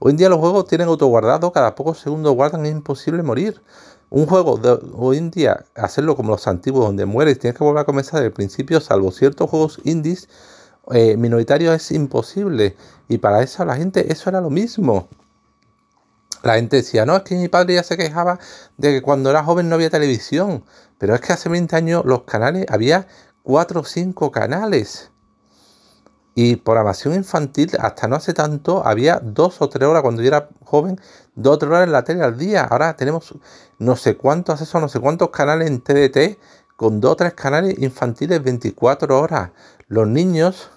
Hoy 0.00 0.10
en 0.10 0.16
día 0.16 0.28
los 0.28 0.40
juegos 0.40 0.66
tienen 0.66 0.88
autoguardado, 0.88 1.52
cada 1.52 1.76
pocos 1.76 2.00
segundos 2.00 2.34
guardan, 2.34 2.66
es 2.66 2.72
imposible 2.72 3.22
morir. 3.22 3.62
Un 4.10 4.26
juego 4.26 4.56
de 4.56 4.80
hoy 4.94 5.18
en 5.18 5.30
día, 5.30 5.64
hacerlo 5.76 6.16
como 6.16 6.32
los 6.32 6.48
antiguos, 6.48 6.84
donde 6.84 7.06
mueres, 7.06 7.38
tienes 7.38 7.56
que 7.56 7.62
volver 7.62 7.82
a 7.82 7.84
comenzar 7.84 8.14
desde 8.14 8.26
el 8.26 8.32
principio, 8.32 8.80
salvo 8.80 9.12
ciertos 9.12 9.48
juegos 9.48 9.80
indies 9.84 10.28
eh, 10.90 11.16
minoritarios, 11.16 11.74
es 11.74 11.92
imposible. 11.92 12.76
Y 13.08 13.18
para 13.18 13.42
eso 13.42 13.64
la 13.64 13.76
gente, 13.76 14.12
eso 14.12 14.30
era 14.30 14.40
lo 14.40 14.50
mismo. 14.50 15.08
La 16.42 16.54
gente 16.54 16.76
decía, 16.76 17.06
no, 17.06 17.16
es 17.16 17.22
que 17.22 17.36
mi 17.36 17.48
padre 17.48 17.74
ya 17.74 17.84
se 17.84 17.96
quejaba 17.96 18.38
de 18.76 18.90
que 18.90 19.02
cuando 19.02 19.30
era 19.30 19.44
joven 19.44 19.68
no 19.68 19.76
había 19.76 19.90
televisión. 19.90 20.64
Pero 20.98 21.14
es 21.14 21.20
que 21.20 21.32
hace 21.32 21.48
20 21.48 21.76
años 21.76 22.04
los 22.04 22.22
canales, 22.22 22.66
había 22.68 23.06
4 23.42 23.80
o 23.80 23.84
5 23.84 24.30
canales. 24.32 25.10
Y 26.34 26.56
programación 26.56 27.14
infantil, 27.14 27.70
hasta 27.78 28.08
no 28.08 28.16
hace 28.16 28.32
tanto, 28.32 28.86
había 28.86 29.20
dos 29.22 29.60
o 29.60 29.68
tres 29.68 29.86
horas 29.86 30.00
cuando 30.02 30.22
yo 30.22 30.28
era 30.28 30.48
joven, 30.64 30.98
dos 31.34 31.56
o 31.56 31.58
tres 31.58 31.70
horas 31.70 31.84
en 31.84 31.92
la 31.92 32.04
tele 32.04 32.24
al 32.24 32.38
día. 32.38 32.64
Ahora 32.64 32.96
tenemos 32.96 33.34
no 33.78 33.96
sé 33.96 34.16
cuántos 34.16 34.54
accesos, 34.54 34.80
no 34.80 34.88
sé 34.88 34.98
cuántos 34.98 35.28
canales 35.30 35.68
en 35.68 35.82
TDT, 35.82 36.38
con 36.76 37.00
dos 37.00 37.12
o 37.12 37.16
tres 37.16 37.34
canales 37.34 37.78
infantiles 37.78 38.42
24 38.42 39.20
horas. 39.20 39.50
Los 39.88 40.08
niños, 40.08 40.70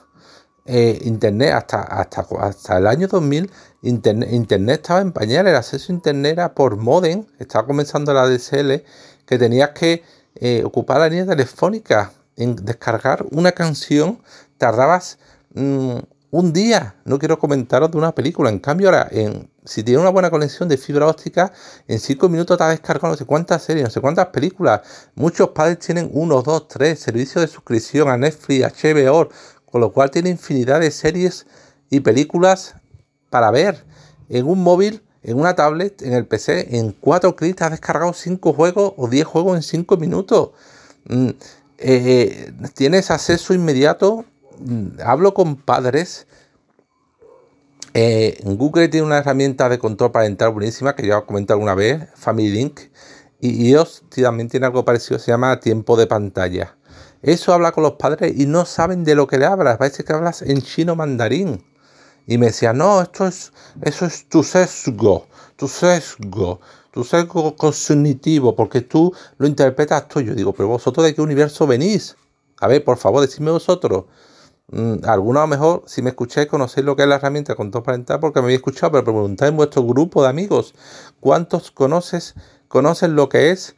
eh, 0.65 0.99
internet, 1.03 1.53
hasta, 1.53 1.81
hasta, 1.81 2.25
hasta 2.39 2.77
el 2.77 2.87
año 2.87 3.07
2000, 3.07 3.51
internet, 3.81 4.29
internet 4.31 4.81
estaba 4.81 5.01
en 5.01 5.11
pañales, 5.11 5.51
el 5.51 5.57
acceso 5.57 5.91
a 5.91 5.95
internet 5.95 6.33
era 6.33 6.53
por 6.53 6.77
modem, 6.77 7.25
estaba 7.39 7.65
comenzando 7.65 8.13
la 8.13 8.27
DSL, 8.27 8.83
que 9.25 9.37
tenías 9.37 9.69
que 9.71 10.03
eh, 10.35 10.63
ocupar 10.65 10.99
la 10.99 11.09
línea 11.09 11.25
telefónica 11.25 12.11
en 12.35 12.55
descargar 12.55 13.25
una 13.31 13.51
canción, 13.53 14.21
tardabas 14.57 15.17
Mm, 15.55 15.99
un 16.31 16.53
día. 16.53 16.95
No 17.05 17.17
quiero 17.17 17.39
comentaros 17.39 17.89
de 17.89 17.97
una 17.97 18.13
película. 18.13 18.49
En 18.49 18.59
cambio, 18.59 18.89
ahora, 18.89 19.07
en, 19.11 19.49
si 19.65 19.83
tiene 19.83 19.99
una 19.99 20.09
buena 20.09 20.29
conexión 20.29 20.69
de 20.69 20.77
fibra 20.77 21.07
óptica, 21.07 21.51
en 21.87 21.99
5 21.99 22.29
minutos 22.29 22.57
te 22.57 22.63
ha 22.63 22.69
descargado 22.69 23.13
no 23.13 23.17
sé 23.17 23.25
cuántas 23.25 23.63
series, 23.63 23.85
no 23.85 23.89
sé 23.89 24.01
cuántas 24.01 24.27
películas. 24.27 24.81
Muchos 25.15 25.49
padres 25.49 25.79
tienen 25.79 26.09
uno, 26.13 26.41
dos, 26.41 26.67
tres 26.67 26.99
servicios 26.99 27.41
de 27.41 27.47
suscripción 27.47 28.09
a 28.09 28.17
Netflix, 28.17 28.83
HBO, 28.83 29.29
con 29.65 29.81
lo 29.81 29.91
cual 29.91 30.11
tiene 30.11 30.29
infinidad 30.29 30.79
de 30.79 30.91
series 30.91 31.45
y 31.89 31.99
películas 31.99 32.75
para 33.29 33.51
ver. 33.51 33.85
En 34.29 34.45
un 34.47 34.63
móvil, 34.63 35.03
en 35.23 35.39
una 35.39 35.55
tablet, 35.55 36.01
en 36.01 36.13
el 36.13 36.25
PC, 36.25 36.77
en 36.77 36.91
4 36.91 37.35
clics 37.35 37.61
has 37.61 37.71
descargado 37.71 38.13
5 38.13 38.53
juegos 38.53 38.93
o 38.97 39.07
10 39.07 39.25
juegos 39.25 39.57
en 39.57 39.63
5 39.63 39.97
minutos. 39.97 40.51
Mm, 41.05 41.29
eh, 41.29 41.35
eh, 41.77 42.53
tienes 42.73 43.11
acceso 43.11 43.53
inmediato 43.53 44.25
Mm, 44.59 44.99
hablo 45.03 45.33
con 45.33 45.55
padres. 45.55 46.27
Eh, 47.97 48.41
Google 48.43 48.89
tiene 48.89 49.07
una 49.07 49.19
herramienta 49.19 49.69
de 49.69 49.79
control 49.79 50.11
parental 50.11 50.51
buenísima 50.51 50.97
que 50.97 51.07
ya 51.07 51.19
he 51.19 51.23
comentado 51.23 51.55
alguna 51.55 51.75
vez, 51.75 52.03
Family 52.15 52.49
Link. 52.49 52.81
Y 53.39 53.69
ellos 53.69 54.03
también 54.09 54.49
tiene 54.49 54.65
algo 54.65 54.83
parecido, 54.83 55.17
se 55.17 55.31
llama 55.31 55.61
tiempo 55.61 55.95
de 55.95 56.05
pantalla. 56.05 56.75
Eso 57.21 57.53
habla 57.53 57.71
con 57.71 57.83
los 57.83 57.93
padres 57.93 58.33
y 58.35 58.47
no 58.47 58.65
saben 58.65 59.05
de 59.05 59.15
lo 59.15 59.27
que 59.27 59.37
le 59.37 59.45
hablas. 59.45 59.77
Parece 59.77 60.03
que 60.03 60.11
hablas 60.11 60.41
en 60.41 60.61
chino 60.61 60.97
mandarín. 60.97 61.63
Y 62.27 62.37
me 62.37 62.47
decía, 62.47 62.73
no, 62.73 63.01
esto 63.01 63.27
es, 63.27 63.53
eso 63.81 64.05
es 64.05 64.27
tu 64.27 64.43
sesgo, 64.43 65.27
tu 65.55 65.69
sesgo, 65.69 66.59
tu 66.91 67.05
sesgo 67.05 67.55
cognitivo, 67.55 68.57
porque 68.57 68.81
tú 68.81 69.13
lo 69.37 69.47
interpretas 69.47 70.09
tú. 70.09 70.19
Yo 70.19 70.35
digo, 70.35 70.51
pero 70.51 70.67
vosotros 70.67 71.05
de 71.05 71.15
qué 71.15 71.21
universo 71.21 71.65
venís? 71.65 72.17
A 72.59 72.67
ver, 72.67 72.83
por 72.83 72.97
favor, 72.97 73.21
decidme 73.21 73.51
vosotros. 73.51 74.03
Mm, 74.67 75.05
algunos 75.05 75.41
a 75.41 75.43
lo 75.43 75.47
mejor, 75.47 75.83
si 75.85 76.01
me 76.01 76.09
escucháis, 76.09 76.47
conocéis 76.47 76.85
lo 76.85 76.95
que 76.95 77.03
es 77.03 77.07
la 77.07 77.15
herramienta 77.15 77.55
control 77.55 77.83
parental 77.83 78.19
porque 78.19 78.39
me 78.39 78.45
habéis 78.45 78.57
escuchado, 78.57 78.91
pero 78.91 79.03
preguntáis 79.03 79.51
en 79.51 79.57
vuestro 79.57 79.83
grupo 79.83 80.23
de 80.23 80.29
amigos, 80.29 80.73
¿cuántos 81.19 81.71
conoces, 81.71 82.35
conocen 82.67 83.15
lo 83.15 83.29
que 83.29 83.51
es 83.51 83.75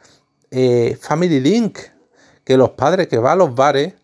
eh, 0.51 0.97
Family 0.99 1.41
Link? 1.41 1.79
Que 2.45 2.55
los 2.55 2.71
padres 2.71 3.07
que 3.07 3.17
van 3.17 3.33
a 3.33 3.35
los 3.35 3.55
bares 3.55 3.95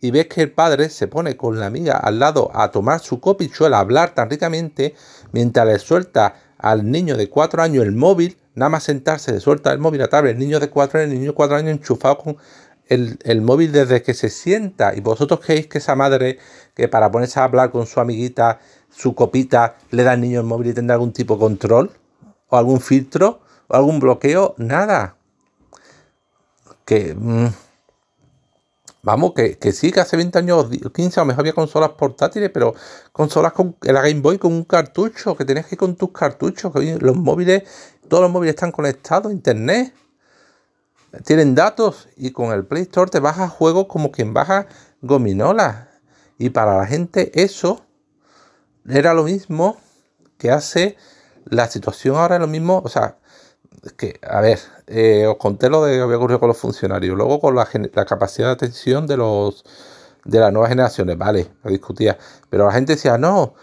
y 0.00 0.10
ves 0.10 0.26
que 0.26 0.42
el 0.42 0.50
padre 0.50 0.90
se 0.90 1.06
pone 1.06 1.36
con 1.36 1.60
la 1.60 1.66
amiga 1.66 1.96
al 1.96 2.18
lado 2.18 2.50
a 2.54 2.72
tomar 2.72 2.98
su 2.98 3.20
copichuela, 3.20 3.76
a 3.76 3.80
hablar 3.80 4.14
tan 4.14 4.28
ricamente, 4.28 4.96
mientras 5.30 5.64
le 5.64 5.78
suelta 5.78 6.34
al 6.58 6.90
niño 6.90 7.16
de 7.16 7.28
4 7.28 7.62
años 7.62 7.84
el 7.84 7.92
móvil, 7.92 8.36
nada 8.56 8.68
más 8.68 8.82
sentarse, 8.82 9.30
le 9.30 9.38
suelta 9.38 9.72
el 9.72 9.78
móvil 9.78 10.02
a 10.02 10.08
tablet, 10.08 10.32
el 10.32 10.40
niño 10.40 10.58
de 10.58 10.68
4 10.70 10.98
años, 10.98 11.12
el 11.12 11.18
niño 11.18 11.30
de 11.30 11.36
4 11.36 11.56
años 11.56 11.70
enchufado 11.70 12.18
con 12.18 12.36
el, 12.92 13.40
móvil 13.40 13.72
desde 13.72 14.02
que 14.02 14.14
se 14.14 14.28
sienta. 14.28 14.94
Y 14.94 15.00
vosotros 15.00 15.40
creéis 15.40 15.66
que 15.66 15.78
esa 15.78 15.94
madre 15.94 16.38
que 16.74 16.88
para 16.88 17.10
ponerse 17.10 17.40
a 17.40 17.44
hablar 17.44 17.70
con 17.70 17.86
su 17.86 18.00
amiguita, 18.00 18.60
su 18.90 19.14
copita, 19.14 19.76
le 19.90 20.02
da 20.02 20.12
al 20.12 20.20
niño 20.20 20.40
el 20.40 20.46
móvil 20.46 20.68
y 20.68 20.74
tendrá 20.74 20.94
algún 20.94 21.12
tipo 21.12 21.34
de 21.34 21.40
control, 21.40 21.90
o 22.48 22.56
algún 22.56 22.80
filtro, 22.80 23.40
o 23.68 23.74
algún 23.74 24.00
bloqueo, 24.00 24.54
nada. 24.58 25.16
Que. 26.84 27.14
Mm, 27.14 27.48
vamos, 29.02 29.32
que, 29.34 29.58
que, 29.58 29.72
sí, 29.72 29.92
que 29.92 30.00
hace 30.00 30.16
20 30.16 30.38
años, 30.38 30.66
15 30.94 31.20
a 31.20 31.22
lo 31.22 31.26
mejor 31.26 31.40
había 31.40 31.52
consolas 31.54 31.90
portátiles, 31.90 32.50
pero 32.52 32.74
consolas 33.12 33.52
con 33.52 33.76
la 33.80 34.02
Game 34.02 34.20
Boy 34.20 34.38
con 34.38 34.52
un 34.52 34.64
cartucho, 34.64 35.36
que 35.36 35.44
tienes 35.44 35.66
que 35.66 35.74
ir 35.74 35.78
con 35.78 35.96
tus 35.96 36.10
cartuchos, 36.12 36.72
que 36.72 36.98
los 37.00 37.16
móviles, 37.16 37.64
todos 38.08 38.22
los 38.22 38.30
móviles 38.30 38.54
están 38.54 38.72
conectados 38.72 39.30
a 39.30 39.32
internet 39.32 39.94
tienen 41.24 41.54
datos 41.54 42.08
y 42.16 42.32
con 42.32 42.52
el 42.52 42.64
Play 42.64 42.82
Store 42.82 43.10
te 43.10 43.20
baja 43.20 43.48
juegos 43.48 43.86
como 43.86 44.10
quien 44.10 44.32
baja 44.34 44.66
gominola. 45.00 45.90
Y 46.38 46.50
para 46.50 46.78
la 46.78 46.86
gente 46.86 47.30
eso 47.34 47.84
era 48.88 49.14
lo 49.14 49.24
mismo 49.24 49.76
que 50.38 50.50
hace 50.50 50.96
la 51.44 51.68
situación 51.68 52.16
ahora 52.16 52.36
es 52.36 52.40
lo 52.40 52.46
mismo, 52.46 52.82
o 52.84 52.88
sea, 52.88 53.18
que, 53.96 54.18
a 54.22 54.40
ver, 54.40 54.60
eh, 54.86 55.26
os 55.26 55.36
conté 55.36 55.68
lo 55.68 55.84
de 55.84 55.96
que 55.96 56.00
había 56.00 56.16
ocurrido 56.16 56.40
con 56.40 56.48
los 56.48 56.58
funcionarios, 56.58 57.16
luego 57.16 57.40
con 57.40 57.54
la, 57.54 57.68
la 57.94 58.04
capacidad 58.04 58.48
de 58.48 58.52
atención 58.52 59.06
de 59.06 59.16
los 59.16 59.64
de 60.24 60.38
las 60.38 60.52
nuevas 60.52 60.68
generaciones, 60.68 61.18
vale, 61.18 61.48
lo 61.64 61.70
discutía, 61.70 62.16
pero 62.48 62.66
la 62.66 62.72
gente 62.72 62.92
decía, 62.92 63.18
no, 63.18 63.54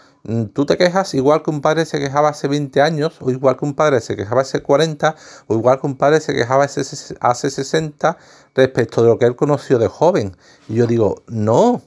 tú 0.52 0.66
te 0.66 0.76
quejas 0.76 1.14
igual 1.14 1.42
que 1.42 1.50
un 1.50 1.60
padre 1.60 1.86
se 1.86 1.98
quejaba 1.98 2.28
hace 2.28 2.48
20 2.48 2.80
años, 2.82 3.16
o 3.20 3.30
igual 3.30 3.56
que 3.56 3.64
un 3.64 3.74
padre 3.74 4.00
se 4.00 4.16
quejaba 4.16 4.42
hace 4.42 4.62
40, 4.62 5.16
o 5.46 5.54
igual 5.54 5.80
que 5.80 5.86
un 5.86 5.96
padre 5.96 6.20
se 6.20 6.34
quejaba 6.34 6.64
hace 6.64 7.50
60 7.50 8.18
respecto 8.54 9.02
de 9.02 9.08
lo 9.08 9.18
que 9.18 9.26
él 9.26 9.36
conoció 9.36 9.78
de 9.78 9.88
joven. 9.88 10.36
Y 10.68 10.74
yo 10.74 10.86
digo, 10.86 11.22
no, 11.26 11.82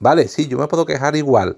vale, 0.00 0.28
sí, 0.28 0.46
yo 0.48 0.58
me 0.58 0.68
puedo 0.68 0.86
quejar 0.86 1.16
igual. 1.16 1.56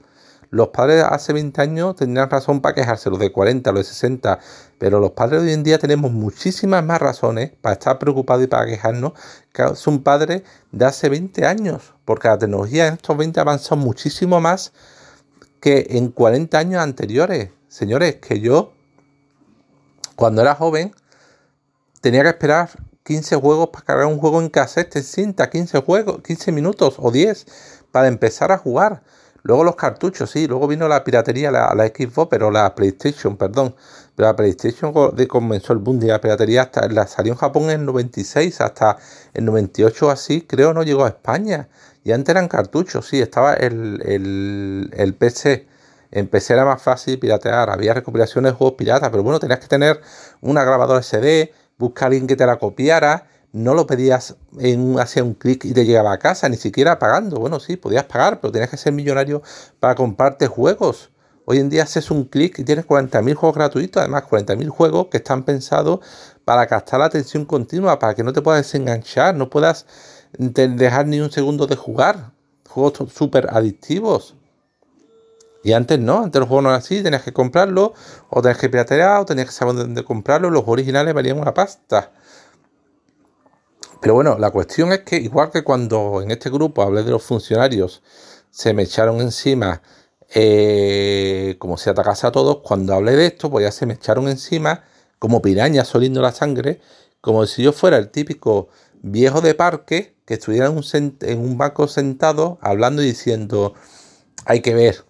Los 0.51 0.69
padres 0.69 1.03
hace 1.03 1.33
20 1.33 1.61
años 1.61 1.97
tendrían 1.97 2.31
razón 2.31 2.61
para 2.61 2.77
quejarse, 2.77 3.11
los 3.11 3.19
de 3.19 3.33
40, 3.33 3.73
los 3.73 3.81
de 3.81 3.93
60, 3.93 4.39
pero 4.79 5.01
los 5.01 5.11
padres 5.11 5.43
de 5.43 5.49
hoy 5.49 5.55
en 5.55 5.65
día 5.65 5.81
tenemos 5.81 6.13
muchísimas 6.13 6.85
más 6.85 7.01
razones 7.01 7.51
para 7.61 7.73
estar 7.73 7.99
preocupados 7.99 8.45
y 8.45 8.47
para 8.47 8.67
quejarnos 8.67 9.15
que 9.53 9.65
es 9.65 9.87
un 9.89 10.05
padre 10.05 10.45
de 10.71 10.85
hace 10.85 11.09
20 11.09 11.45
años, 11.45 11.95
porque 12.05 12.29
la 12.29 12.39
tecnología 12.39 12.87
en 12.87 12.95
estos 12.95 13.17
20 13.17 13.41
ha 13.41 13.43
avanzado 13.43 13.81
muchísimo 13.81 14.41
más 14.41 14.73
que 15.65 15.87
en 15.93 16.11
40 16.11 16.59
años 16.59 16.83
anteriores. 16.83 17.49
Señores, 17.69 18.17
que 18.17 18.39
yo, 18.39 18.75
cuando 20.15 20.43
era 20.43 20.55
joven, 20.55 20.95
tenía 22.03 22.23
que 22.23 22.29
esperar 22.29 22.69
15 23.03 23.37
juegos 23.37 23.71
para 23.71 23.83
cargar 23.87 24.07
un 24.09 24.19
juego 24.19 24.43
en 24.43 24.51
cassette, 24.51 24.97
en 24.97 25.03
cinta, 25.03 25.49
15 25.49 25.81
juegos, 25.81 26.21
15 26.23 26.53
minutos 26.53 26.97
o 26.99 27.11
10 27.11 27.47
para 27.93 28.09
empezar 28.09 28.53
a 28.53 28.59
jugar. 28.59 29.05
Luego 29.45 29.63
los 29.63 29.77
cartuchos, 29.77 30.31
sí, 30.31 30.47
luego 30.47 30.67
vino 30.67 30.89
la 30.89 31.05
piratería, 31.05 31.51
la, 31.51 31.75
la 31.75 31.87
Xbox, 31.89 32.29
pero 32.31 32.51
la 32.51 32.75
PlayStation, 32.75 33.37
perdón. 33.37 33.75
Pero 34.17 34.29
la 34.29 34.37
PlayStation 34.37 34.91
comenzó 35.29 35.75
el 35.75 35.81
boom 35.81 36.01
de 36.01 36.07
la 36.07 36.19
piratería 36.19 36.63
hasta 36.63 36.89
la 36.89 37.07
salió 37.07 37.35
en 37.35 37.39
Japón 37.39 37.65
en 37.65 37.81
el 37.81 37.85
96, 37.85 38.63
hasta 38.63 38.97
el 39.35 39.45
98 39.45 40.11
así, 40.11 40.43
creo 40.43 40.73
no 40.73 40.83
llegó 40.83 41.05
a 41.05 41.09
España. 41.09 41.69
Y 42.05 42.13
antes 42.13 42.31
eran 42.31 42.49
cartuchos, 42.49 43.07
sí, 43.07 43.21
estaba 43.21 43.53
el, 43.53 44.01
el, 44.07 44.91
el 44.97 45.15
PC. 45.15 45.67
En 46.11 46.27
PC 46.29 46.55
era 46.55 46.65
más 46.65 46.81
fácil 46.83 47.19
piratear, 47.19 47.69
había 47.69 47.93
recopilaciones 47.93 48.53
de 48.53 48.57
juegos 48.57 48.77
piratas, 48.79 49.11
pero 49.11 49.23
bueno, 49.23 49.41
tenías 49.41 49.59
que 49.59 49.67
tener 49.67 50.01
una 50.41 50.65
grabadora 50.65 51.03
SD, 51.03 51.53
buscar 51.77 52.05
a 52.05 52.07
alguien 52.07 52.27
que 52.27 52.37
te 52.37 52.47
la 52.47 52.57
copiara 52.59 53.27
no 53.55 53.73
lo 53.75 53.87
pedías 53.87 54.37
en 54.59 54.81
un 54.81 55.35
clic 55.35 55.65
y 55.65 55.73
te 55.73 55.87
llegaba 55.87 56.13
a 56.13 56.19
casa, 56.19 56.49
ni 56.49 56.57
siquiera 56.57 56.99
pagando. 56.99 57.39
Bueno, 57.39 57.61
sí, 57.61 57.77
podías 57.77 58.05
pagar, 58.05 58.41
pero 58.41 58.51
tenías 58.53 58.69
que 58.69 58.77
ser 58.77 58.93
millonario 58.93 59.43
para 59.79 59.95
comprarte 59.95 60.49
juegos. 60.49 61.11
Hoy 61.45 61.59
en 61.59 61.71
día 61.71 61.85
haces 61.85 62.11
un 62.11 62.25
clic 62.25 62.59
y 62.59 62.65
tienes 62.65 62.85
40.000 62.85 63.35
juegos 63.35 63.55
gratuitos, 63.55 64.01
además 64.01 64.25
40.000 64.25 64.69
juegos 64.71 65.07
que 65.07 65.19
están 65.19 65.45
pensados 65.45 66.01
para 66.45 66.67
captar 66.67 66.99
la 66.99 67.07
atención 67.07 67.45
continua, 67.45 67.99
para 68.01 68.15
que 68.15 68.25
no 68.25 68.33
te 68.33 68.43
puedas 68.43 68.63
desenganchar, 68.63 69.37
no 69.37 69.49
puedas 69.51 69.87
dejar 70.37 71.07
ni 71.07 71.21
un 71.21 71.31
segundo 71.31 71.69
de 71.69 71.77
jugar. 71.77 72.33
Juegos 72.69 73.13
súper 73.13 73.47
adictivos. 73.51 74.35
Y 75.63 75.75
antes 75.75 76.01
no, 76.01 76.25
antes 76.25 76.41
los 76.41 76.49
juegos 76.49 76.65
no 76.65 76.71
eran 76.71 76.81
así, 76.81 77.03
tenías 77.05 77.23
que 77.23 77.33
comprarlo, 77.33 77.95
o 78.31 78.43
tenías 78.43 78.59
que 78.59 78.69
piratear, 78.69 79.21
o 79.21 79.25
tenías 79.25 79.47
que 79.47 79.53
saber 79.53 79.77
dónde 79.77 80.03
comprarlo, 80.03 80.51
los 80.51 80.65
originales 80.67 81.15
valían 81.15 81.39
una 81.39 81.55
pasta. 81.55 82.11
Pero 84.05 84.17
bueno, 84.17 84.37
la 84.39 84.51
cuestión 84.51 84.93
es 84.93 85.01
que 85.01 85.17
igual 85.17 85.51
que 85.51 85.65
cuando 85.65 86.21
en 86.21 86.31
este 86.31 86.51
grupo 86.51 86.83
hablé 86.83 87.05
de 87.05 87.11
los 87.11 87.23
funcionarios, 87.23 88.03
se 88.51 88.75
me 88.75 88.83
echaron 88.83 89.23
encima 89.23 89.81
eh, 90.29 91.57
como 91.59 91.79
si 91.79 91.89
atacase 91.89 92.27
a 92.27 92.31
todos, 92.31 92.59
cuando 92.59 92.93
hablé 92.93 93.13
de 93.13 93.25
esto, 93.25 93.51
pues 93.51 93.65
ya 93.65 93.73
se 93.73 93.87
me 93.87 93.95
echaron 93.95 94.29
encima 94.29 94.85
como 95.19 95.41
pirañas 95.41 95.95
oliendo 95.95 96.21
la 96.21 96.33
sangre, 96.33 96.83
como 97.23 97.47
si 97.47 97.63
yo 97.63 97.73
fuera 97.73 97.97
el 97.97 98.11
típico 98.11 98.69
viejo 99.01 99.41
de 99.41 99.55
parque 99.55 100.15
que 100.27 100.35
estuviera 100.35 100.67
en 100.67 101.39
un, 101.39 101.57
banco 101.57 101.89
sentado 101.89 102.59
hablando 102.61 103.03
y 103.03 103.07
diciendo, 103.07 103.73
hay 104.45 104.61
que 104.61 104.75
ver, 104.75 105.03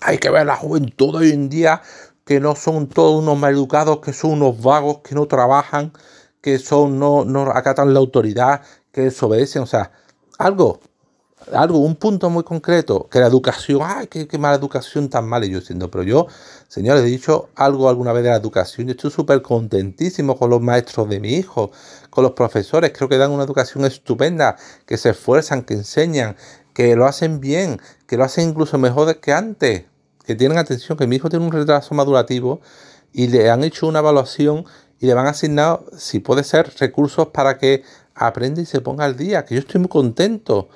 hay 0.00 0.18
que 0.18 0.30
ver 0.30 0.46
la 0.46 0.54
juventud 0.54 1.16
hoy 1.16 1.32
en 1.32 1.48
día, 1.48 1.82
que 2.24 2.38
no 2.38 2.54
son 2.54 2.86
todos 2.86 3.20
unos 3.20 3.36
maleducados, 3.36 3.98
que 3.98 4.12
son 4.12 4.30
unos 4.34 4.62
vagos, 4.62 4.98
que 4.98 5.16
no 5.16 5.26
trabajan, 5.26 5.92
que 6.44 6.58
son, 6.58 6.98
no, 6.98 7.24
no 7.24 7.50
acatan 7.52 7.94
la 7.94 8.00
autoridad, 8.00 8.60
que 8.92 9.00
desobedecen, 9.00 9.62
o 9.62 9.66
sea, 9.66 9.92
algo, 10.36 10.78
algo, 11.54 11.78
un 11.78 11.96
punto 11.96 12.28
muy 12.28 12.42
concreto, 12.42 13.08
que 13.10 13.18
la 13.18 13.28
educación, 13.28 13.80
ay, 13.82 14.08
qué, 14.08 14.28
mala 14.36 14.54
educación 14.54 15.08
tan 15.08 15.26
mala, 15.26 15.46
yo 15.46 15.60
diciendo, 15.60 15.90
pero 15.90 16.04
yo, 16.04 16.26
señores, 16.68 17.02
he 17.02 17.06
dicho 17.06 17.48
algo 17.54 17.88
alguna 17.88 18.12
vez 18.12 18.24
de 18.24 18.28
la 18.28 18.36
educación, 18.36 18.88
yo 18.88 18.90
estoy 18.90 19.10
súper 19.10 19.40
contentísimo 19.40 20.36
con 20.36 20.50
los 20.50 20.60
maestros 20.60 21.08
de 21.08 21.18
mi 21.18 21.32
hijo, 21.32 21.70
con 22.10 22.24
los 22.24 22.32
profesores, 22.32 22.92
creo 22.94 23.08
que 23.08 23.16
dan 23.16 23.30
una 23.30 23.44
educación 23.44 23.86
estupenda, 23.86 24.56
que 24.84 24.98
se 24.98 25.10
esfuerzan, 25.12 25.62
que 25.62 25.72
enseñan, 25.72 26.36
que 26.74 26.94
lo 26.94 27.06
hacen 27.06 27.40
bien, 27.40 27.80
que 28.06 28.18
lo 28.18 28.24
hacen 28.24 28.50
incluso 28.50 28.76
mejor 28.76 29.18
que 29.18 29.32
antes, 29.32 29.84
que 30.26 30.34
tienen 30.34 30.58
atención, 30.58 30.98
que 30.98 31.06
mi 31.06 31.16
hijo 31.16 31.30
tiene 31.30 31.46
un 31.46 31.52
retraso 31.52 31.94
madurativo 31.94 32.60
y 33.14 33.28
le 33.28 33.48
han 33.48 33.64
hecho 33.64 33.86
una 33.86 34.00
evaluación 34.00 34.66
y 35.00 35.06
le 35.06 35.14
van 35.14 35.26
a 35.26 35.30
asignar, 35.30 35.80
si 35.96 36.20
puede 36.20 36.44
ser, 36.44 36.72
recursos 36.78 37.28
para 37.28 37.58
que 37.58 37.82
aprenda 38.14 38.60
y 38.60 38.66
se 38.66 38.80
ponga 38.80 39.04
al 39.04 39.16
día, 39.16 39.44
que 39.44 39.54
yo 39.54 39.60
estoy 39.60 39.80
muy 39.80 39.88
contento. 39.88 40.68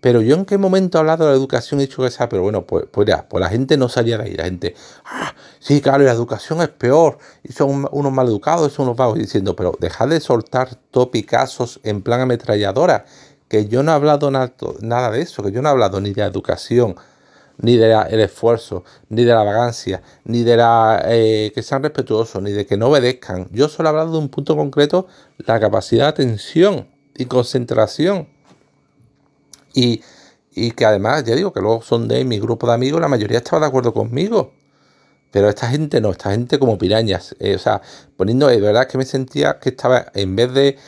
Pero 0.00 0.20
yo 0.20 0.36
en 0.36 0.44
qué 0.44 0.58
momento 0.58 0.98
he 0.98 1.00
hablado 1.00 1.24
de 1.24 1.30
la 1.30 1.36
educación 1.36 1.80
y 1.80 1.86
dicho 1.86 2.02
que 2.02 2.10
sea, 2.10 2.28
pero 2.28 2.42
bueno, 2.42 2.66
pues, 2.66 2.84
pues 2.90 3.08
ya, 3.08 3.26
pues 3.28 3.40
la 3.40 3.48
gente 3.48 3.76
no 3.76 3.88
salía 3.88 4.18
de 4.18 4.24
ahí, 4.24 4.34
la 4.34 4.44
gente, 4.44 4.74
ah, 5.04 5.34
sí, 5.58 5.80
claro, 5.80 6.04
la 6.04 6.12
educación 6.12 6.60
es 6.60 6.68
peor, 6.68 7.18
y 7.42 7.52
son 7.52 7.88
unos 7.90 8.12
mal 8.12 8.28
educados, 8.28 8.72
son 8.72 8.84
unos 8.84 8.96
vagos, 8.96 9.18
diciendo, 9.18 9.56
pero 9.56 9.72
dejad 9.80 10.08
de 10.08 10.20
soltar 10.20 10.76
topicazos 10.90 11.80
en 11.82 12.02
plan 12.02 12.20
ametralladora, 12.20 13.06
que 13.48 13.66
yo 13.66 13.82
no 13.82 13.90
he 13.90 13.94
hablado 13.94 14.30
nada 14.30 15.10
de 15.10 15.22
eso, 15.22 15.42
que 15.42 15.50
yo 15.50 15.62
no 15.62 15.70
he 15.70 15.72
hablado 15.72 16.00
ni 16.00 16.12
de 16.12 16.22
educación, 16.22 16.94
ni 17.58 17.76
del 17.76 18.20
esfuerzo, 18.20 18.84
ni 19.08 19.24
de 19.24 19.32
la 19.32 19.42
vagancia, 19.42 20.02
ni 20.24 20.42
de 20.42 20.56
la 20.56 21.02
eh, 21.06 21.52
que 21.54 21.62
sean 21.62 21.82
respetuosos, 21.82 22.42
ni 22.42 22.52
de 22.52 22.66
que 22.66 22.76
no 22.76 22.88
obedezcan. 22.88 23.48
Yo 23.52 23.68
solo 23.68 23.88
he 23.88 23.90
hablado 23.90 24.12
de 24.12 24.18
un 24.18 24.28
punto 24.28 24.56
concreto, 24.56 25.06
la 25.38 25.58
capacidad 25.60 26.04
de 26.04 26.08
atención 26.08 26.88
y 27.16 27.26
concentración. 27.26 28.28
Y, 29.74 30.00
que 30.72 30.86
además, 30.86 31.24
ya 31.24 31.34
digo, 31.34 31.52
que 31.52 31.60
luego 31.60 31.82
son 31.82 32.08
de 32.08 32.24
mi 32.24 32.38
grupo 32.38 32.66
de 32.66 32.72
amigos, 32.72 33.00
la 33.00 33.08
mayoría 33.08 33.38
estaba 33.38 33.60
de 33.60 33.66
acuerdo 33.66 33.92
conmigo. 33.92 34.52
Pero 35.30 35.50
esta 35.50 35.68
gente 35.68 36.00
no, 36.00 36.10
esta 36.10 36.30
gente 36.30 36.58
como 36.58 36.78
pirañas. 36.78 37.36
Eh, 37.40 37.56
o 37.56 37.58
sea, 37.58 37.82
poniendo, 38.16 38.46
de 38.46 38.58
verdad 38.60 38.88
que 38.88 38.96
me 38.96 39.04
sentía 39.04 39.58
que 39.58 39.70
estaba, 39.70 40.06
en 40.14 40.34
vez 40.34 40.54
de 40.54 40.78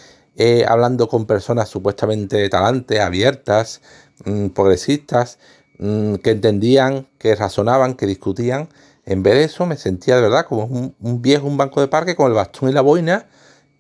eh, 0.41 0.65
hablando 0.69 1.09
con 1.09 1.27
personas 1.27 1.69
supuestamente 1.69 2.49
talantes, 2.49 3.01
abiertas, 3.01 3.83
mm, 4.25 4.49
progresistas, 4.51 5.39
Mm, 5.79 6.17
que 6.17 6.31
entendían, 6.33 7.07
que 7.19 7.37
razonaban, 7.37 7.95
que 7.95 8.07
discutían. 8.07 8.69
En 9.05 9.23
vez 9.23 9.35
de 9.35 9.45
eso 9.45 9.65
me 9.65 9.77
sentía 9.77 10.17
de 10.17 10.23
verdad 10.23 10.45
como 10.47 10.65
un, 10.65 11.23
viejo, 11.23 11.47
un 11.47 11.57
banco 11.57 11.81
de 11.81 11.89
parque 11.89 12.17
con 12.17 12.27
el 12.27 12.35
bastón 12.35 12.69
y 12.69 12.73
la 12.73 12.81
boina 12.81 13.27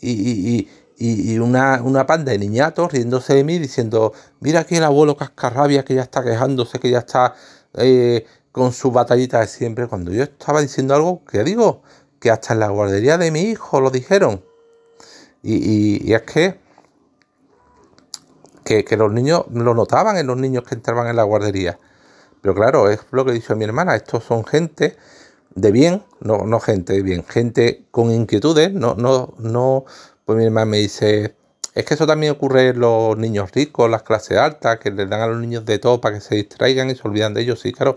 y, 0.00 0.68
una, 1.38 1.82
una, 1.82 2.06
panda 2.06 2.32
de 2.32 2.38
niñatos 2.38 2.92
riéndose 2.92 3.34
de 3.34 3.44
mí 3.44 3.58
diciendo, 3.58 4.12
mira 4.40 4.60
aquí 4.60 4.76
el 4.76 4.84
abuelo 4.84 5.16
cascarrabia 5.16 5.84
que 5.84 5.94
ya 5.94 6.02
está 6.02 6.22
quejándose, 6.24 6.78
que 6.78 6.90
ya 6.90 6.98
está 6.98 7.34
eh, 7.74 8.26
con 8.52 8.72
su 8.72 8.92
batallita 8.92 9.40
de 9.40 9.48
siempre. 9.48 9.88
Cuando 9.88 10.12
yo 10.12 10.22
estaba 10.22 10.60
diciendo 10.60 10.94
algo 10.94 11.24
que 11.24 11.42
digo, 11.44 11.82
que 12.20 12.30
hasta 12.30 12.54
en 12.54 12.60
la 12.60 12.68
guardería 12.68 13.18
de 13.18 13.30
mi 13.30 13.42
hijo 13.42 13.80
lo 13.80 13.90
dijeron. 13.90 14.44
y 15.42 16.12
es 16.12 16.22
que 16.22 16.67
que, 18.68 18.96
los 18.96 19.12
niños 19.12 19.44
lo 19.52 19.74
notaban 19.74 20.18
en 20.18 20.26
los 20.26 20.36
niños 20.36 20.64
que 20.64 20.74
entraban 20.74 21.06
en 21.08 21.16
la 21.16 21.22
guardería. 21.22 21.78
Pero 22.42 22.54
claro, 22.54 22.90
es 22.90 23.00
lo 23.10 23.24
que 23.24 23.32
dicho 23.32 23.56
mi 23.56 23.64
hermana, 23.64 23.96
estos 23.96 24.24
son 24.24 24.44
gente 24.44 24.96
de 25.54 25.72
bien, 25.72 26.04
no, 26.20 26.44
no 26.46 26.60
gente 26.60 26.92
de 26.92 27.02
bien, 27.02 27.24
gente 27.24 27.84
con 27.90 28.10
inquietudes, 28.10 28.72
no, 28.72 28.94
no, 28.94 29.34
no, 29.38 29.84
pues 30.24 30.38
mi 30.38 30.44
hermana 30.44 30.66
me 30.66 30.78
dice, 30.78 31.34
es 31.74 31.84
que 31.84 31.94
eso 31.94 32.06
también 32.06 32.32
ocurre 32.32 32.68
en 32.68 32.80
los 32.80 33.16
niños 33.16 33.50
ricos, 33.52 33.90
las 33.90 34.02
clases 34.02 34.38
altas, 34.38 34.78
que 34.78 34.90
les 34.90 35.08
dan 35.08 35.22
a 35.22 35.26
los 35.26 35.38
niños 35.40 35.64
de 35.64 35.78
todo 35.78 36.00
para 36.00 36.16
que 36.16 36.20
se 36.20 36.36
distraigan 36.36 36.90
y 36.90 36.94
se 36.94 37.08
olvidan 37.08 37.34
de 37.34 37.40
ellos, 37.42 37.60
sí, 37.60 37.72
claro. 37.72 37.94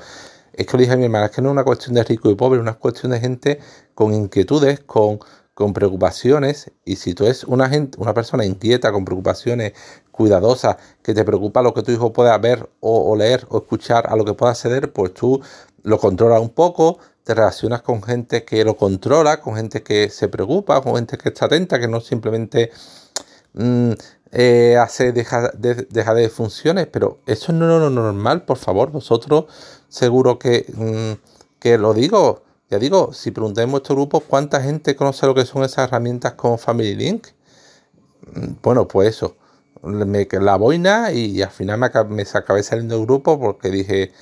Es 0.53 0.65
que 0.65 0.73
lo 0.73 0.81
dije 0.81 0.93
a 0.93 0.97
mi 0.97 1.05
hermana, 1.05 1.25
es 1.25 1.31
que 1.31 1.41
no 1.41 1.49
es 1.49 1.53
una 1.53 1.63
cuestión 1.63 1.95
de 1.95 2.03
rico 2.03 2.29
y 2.29 2.36
pobre, 2.36 2.60
es 2.60 2.62
una 2.62 2.73
cuestión 2.73 3.12
de 3.12 3.19
gente 3.19 3.60
con 3.93 4.13
inquietudes, 4.13 4.81
con, 4.81 5.19
con 5.62 5.74
preocupaciones 5.74 6.71
y 6.86 6.95
si 6.95 7.13
tú 7.13 7.26
eres 7.26 7.43
una 7.43 7.69
gente, 7.69 8.00
una 8.02 8.15
persona 8.15 8.45
inquieta 8.45 8.91
con 8.91 9.06
preocupaciones, 9.06 9.74
cuidadosa, 10.10 10.78
que 11.04 11.13
te 11.13 11.24
preocupa 11.24 11.62
lo 11.62 11.76
que 11.76 11.84
tu 11.84 11.91
hijo 11.91 12.12
pueda 12.12 12.36
ver 12.39 12.67
o, 12.80 13.15
leer 13.15 13.45
o 13.50 13.60
escuchar 13.60 14.08
a 14.08 14.15
lo 14.15 14.26
que 14.26 14.34
pueda 14.34 14.54
acceder, 14.54 14.91
pues 14.91 15.13
tú 15.13 15.39
lo 15.84 16.00
controlas 16.00 16.41
un 16.41 16.50
poco, 16.50 16.97
te 17.24 17.36
relacionas 17.36 17.84
con 17.84 18.02
gente 18.02 18.43
que 18.43 18.65
lo 18.65 18.76
controla, 18.76 19.39
con 19.39 19.56
gente 19.56 19.84
que 19.84 20.10
se 20.10 20.28
preocupa, 20.30 20.82
con 20.82 20.95
gente 20.95 21.17
que 21.19 21.30
está 21.30 21.45
atenta, 21.45 21.80
que 21.80 21.88
no 21.88 22.02
simplemente 22.02 22.71
mm, 23.54 23.91
eh, 24.32 24.78
hace 24.78 25.12
deja 25.12 25.52
de, 25.54 25.76
de 25.76 26.30
funciones, 26.30 26.88
pero 26.88 27.19
eso 27.28 27.54
no 27.54 27.71
es 27.76 27.82
lo 27.82 27.89
normal, 27.91 28.45
por 28.45 28.58
favor, 28.58 28.91
vosotros 28.91 29.45
seguro 29.89 30.39
que, 30.39 30.65
mm, 30.76 31.60
que 31.60 31.78
lo 31.78 31.93
digo 31.93 32.41
ya 32.71 32.79
digo, 32.79 33.12
si 33.12 33.31
preguntamos 33.31 33.65
en 33.65 33.71
vuestro 33.71 33.95
grupo 33.95 34.21
cuánta 34.21 34.62
gente 34.62 34.95
conoce 34.95 35.25
lo 35.25 35.36
que 35.36 35.45
son 35.45 35.63
esas 35.63 35.89
herramientas 35.89 36.34
como 36.36 36.57
Family 36.57 36.95
Link, 36.95 37.27
mm, 38.34 38.53
bueno, 38.63 38.88
pues 38.88 39.10
eso, 39.10 39.36
me, 39.84 40.25
la 40.31 40.55
boina 40.55 41.12
y 41.12 41.41
al 41.41 41.51
final 41.51 41.77
me, 41.77 41.89
me 42.15 42.21
acabé 42.34 42.63
saliendo 42.63 42.95
del 42.95 43.05
grupo 43.05 43.38
porque 43.38 43.69
dije, 43.69 44.13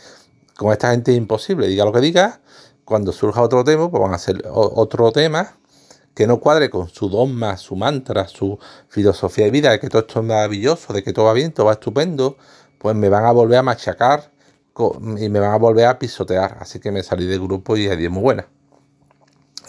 con 0.58 0.72
esta 0.72 0.92
gente 0.92 1.12
es 1.12 1.18
imposible, 1.18 1.68
diga 1.68 1.86
lo 1.86 1.94
que 1.94 2.02
diga, 2.02 2.42
cuando 2.86 3.12
surja 3.12 3.44
otro 3.44 3.64
tema, 3.64 3.90
pues 3.92 4.02
van 4.02 4.14
a 4.14 4.16
hacer 4.16 4.44
otro 4.52 5.12
tema 5.12 5.56
que 6.16 6.26
no 6.26 6.40
cuadre 6.40 6.72
con 6.72 6.90
su 6.90 7.08
dogma, 7.08 7.56
su 7.56 7.76
mantra, 7.76 8.28
su 8.28 8.58
filosofía 8.88 9.46
de 9.46 9.52
vida, 9.52 9.70
de 9.70 9.80
que 9.80 9.90
todo 9.90 10.02
esto 10.02 10.22
es 10.22 10.26
maravilloso, 10.26 10.92
de 10.92 11.04
que 11.04 11.14
todo 11.14 11.26
va 11.26 11.34
bien, 11.34 11.54
todo 11.54 11.68
va 11.68 11.74
estupendo, 11.74 12.36
pues 12.80 12.96
me 12.96 13.10
van 13.10 13.26
a 13.26 13.32
volver 13.32 13.60
a 13.60 13.64
machacar 13.64 14.32
y 15.18 15.30
me 15.30 15.40
van 15.40 15.52
a 15.52 15.58
volver 15.58 15.86
a 15.86 16.00
pisotear. 16.00 16.58
Así 16.60 16.80
que 16.80 16.92
me 16.92 17.04
salí 17.04 17.26
del 17.26 17.42
grupo 17.42 17.76
y 17.78 17.88
adiós 17.88 18.12
muy 18.12 18.24
buena. 18.24 18.48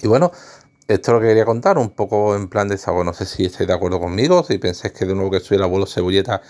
Y 0.02 0.08
bueno, 0.08 0.30
esto 0.88 1.10
es 1.10 1.14
lo 1.14 1.20
que 1.20 1.28
quería 1.28 1.44
contar, 1.44 1.78
un 1.78 1.90
poco 1.90 2.34
en 2.34 2.48
plan 2.48 2.68
de 2.68 2.74
desahogo. 2.74 3.04
No 3.04 3.12
sé 3.12 3.26
si 3.26 3.44
estáis 3.44 3.68
de 3.68 3.74
acuerdo 3.74 4.00
conmigo, 4.00 4.42
si 4.42 4.58
pensáis 4.58 4.92
que 4.92 5.06
de 5.06 5.14
nuevo 5.14 5.30
que 5.30 5.40
soy 5.40 5.56
el 5.56 5.62
abuelo 5.62 5.86
cebolleta 5.86 6.42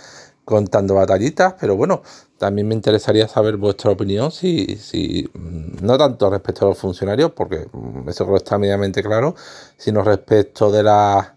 contando 0.44 0.94
batallitas, 0.94 1.54
pero 1.60 1.76
bueno, 1.76 2.02
también 2.38 2.66
me 2.66 2.74
interesaría 2.74 3.28
saber 3.28 3.56
vuestra 3.56 3.90
opinión, 3.90 4.32
si, 4.32 4.76
si 4.76 5.28
mm, 5.32 5.84
no 5.84 5.98
tanto 5.98 6.30
respecto 6.30 6.64
a 6.64 6.70
los 6.70 6.78
funcionarios, 6.78 7.32
porque 7.32 7.68
mm, 7.72 8.08
eso 8.08 8.24
creo 8.24 8.38
está 8.38 8.58
medianamente 8.58 9.02
claro, 9.02 9.34
sino 9.76 10.02
respecto 10.02 10.70
de 10.72 10.82
la 10.82 11.36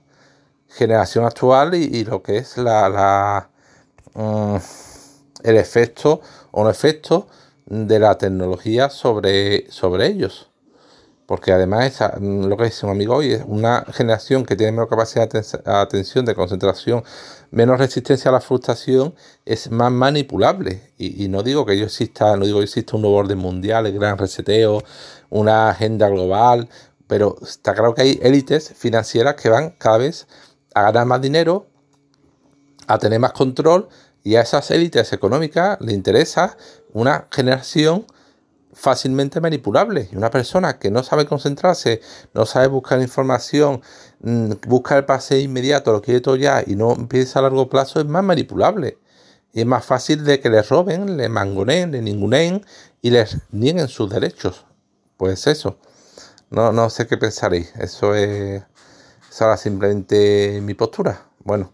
generación 0.69 1.25
actual 1.25 1.75
y, 1.75 2.03
lo 2.05 2.23
que 2.23 2.37
es 2.37 2.57
la, 2.57 2.89
la 2.89 3.49
mm, 4.15 4.57
el 5.43 5.57
efecto 5.57 6.21
o 6.51 6.63
no 6.63 6.69
efecto 6.69 7.27
de 7.65 7.99
la 7.99 8.17
tecnología 8.17 8.89
sobre, 8.89 9.69
sobre 9.71 10.07
ellos. 10.07 10.49
Porque 11.25 11.53
además, 11.53 11.99
mm, 12.19 12.45
lo 12.45 12.57
que 12.57 12.65
dice 12.65 12.85
un 12.85 12.91
amigo 12.91 13.15
hoy, 13.15 13.31
es 13.31 13.43
una 13.47 13.85
generación 13.91 14.45
que 14.45 14.55
tiene 14.55 14.73
menos 14.73 14.89
capacidad 14.89 15.29
de 15.29 15.41
atención, 15.65 16.25
de 16.25 16.35
concentración, 16.35 17.03
menos 17.51 17.79
resistencia 17.79 18.29
a 18.29 18.33
la 18.33 18.41
frustración, 18.41 19.15
es 19.45 19.71
más 19.71 19.91
manipulable. 19.91 20.91
Y, 20.97 21.27
no 21.29 21.41
digo 21.43 21.65
que 21.65 21.77
yo 21.77 21.85
exista, 21.85 22.35
no 22.35 22.45
digo 22.45 22.59
que 22.59 22.65
exista 22.65 22.97
un 22.97 23.03
nuevo 23.03 23.17
orden 23.17 23.37
mundial, 23.37 23.87
el 23.87 23.93
gran 23.93 24.17
reseteo, 24.17 24.83
una 25.29 25.69
agenda 25.69 26.09
global, 26.09 26.69
pero 27.07 27.37
está 27.41 27.73
claro 27.73 27.93
que 27.93 28.01
hay 28.01 28.19
élites 28.21 28.73
financieras 28.75 29.35
que 29.35 29.49
van 29.49 29.71
cada 29.71 29.99
vez 29.99 30.27
a 30.73 30.83
ganar 30.83 31.05
más 31.05 31.21
dinero, 31.21 31.67
a 32.87 32.97
tener 32.97 33.19
más 33.19 33.33
control, 33.33 33.87
y 34.23 34.35
a 34.35 34.41
esas 34.41 34.71
élites 34.71 35.11
económicas 35.13 35.79
le 35.81 35.93
interesa 35.93 36.57
una 36.93 37.27
generación 37.31 38.05
fácilmente 38.73 39.39
manipulable. 39.41 40.09
Y 40.11 40.15
una 40.15 40.29
persona 40.31 40.79
que 40.79 40.91
no 40.91 41.03
sabe 41.03 41.25
concentrarse, 41.25 42.01
no 42.33 42.45
sabe 42.45 42.67
buscar 42.67 43.01
información, 43.01 43.81
mm, 44.21 44.53
busca 44.67 44.97
el 44.97 45.05
pase 45.05 45.39
inmediato, 45.39 45.91
lo 45.91 46.01
quiere 46.01 46.21
todo 46.21 46.35
ya 46.35 46.63
y 46.65 46.75
no 46.75 46.93
empieza 46.93 47.39
a 47.39 47.41
largo 47.43 47.69
plazo, 47.69 47.99
es 47.99 48.05
más 48.05 48.23
manipulable. 48.23 48.97
Y 49.53 49.61
es 49.61 49.65
más 49.67 49.85
fácil 49.85 50.23
de 50.23 50.39
que 50.39 50.49
le 50.49 50.61
roben, 50.63 51.17
le 51.17 51.29
mangoneen, 51.29 51.91
le 51.91 52.01
ninguneen 52.01 52.65
y 53.01 53.11
les 53.11 53.37
nieguen 53.51 53.87
sus 53.87 54.09
derechos. 54.09 54.65
Pues 55.17 55.45
eso. 55.47 55.77
No, 56.49 56.71
no 56.71 56.89
sé 56.89 57.07
qué 57.07 57.17
pensaréis. 57.17 57.73
Eso 57.77 58.15
es, 58.15 58.63
es 59.29 59.41
ahora 59.41 59.57
simplemente 59.57 60.59
mi 60.63 60.73
postura. 60.73 61.27
Bueno, 61.39 61.73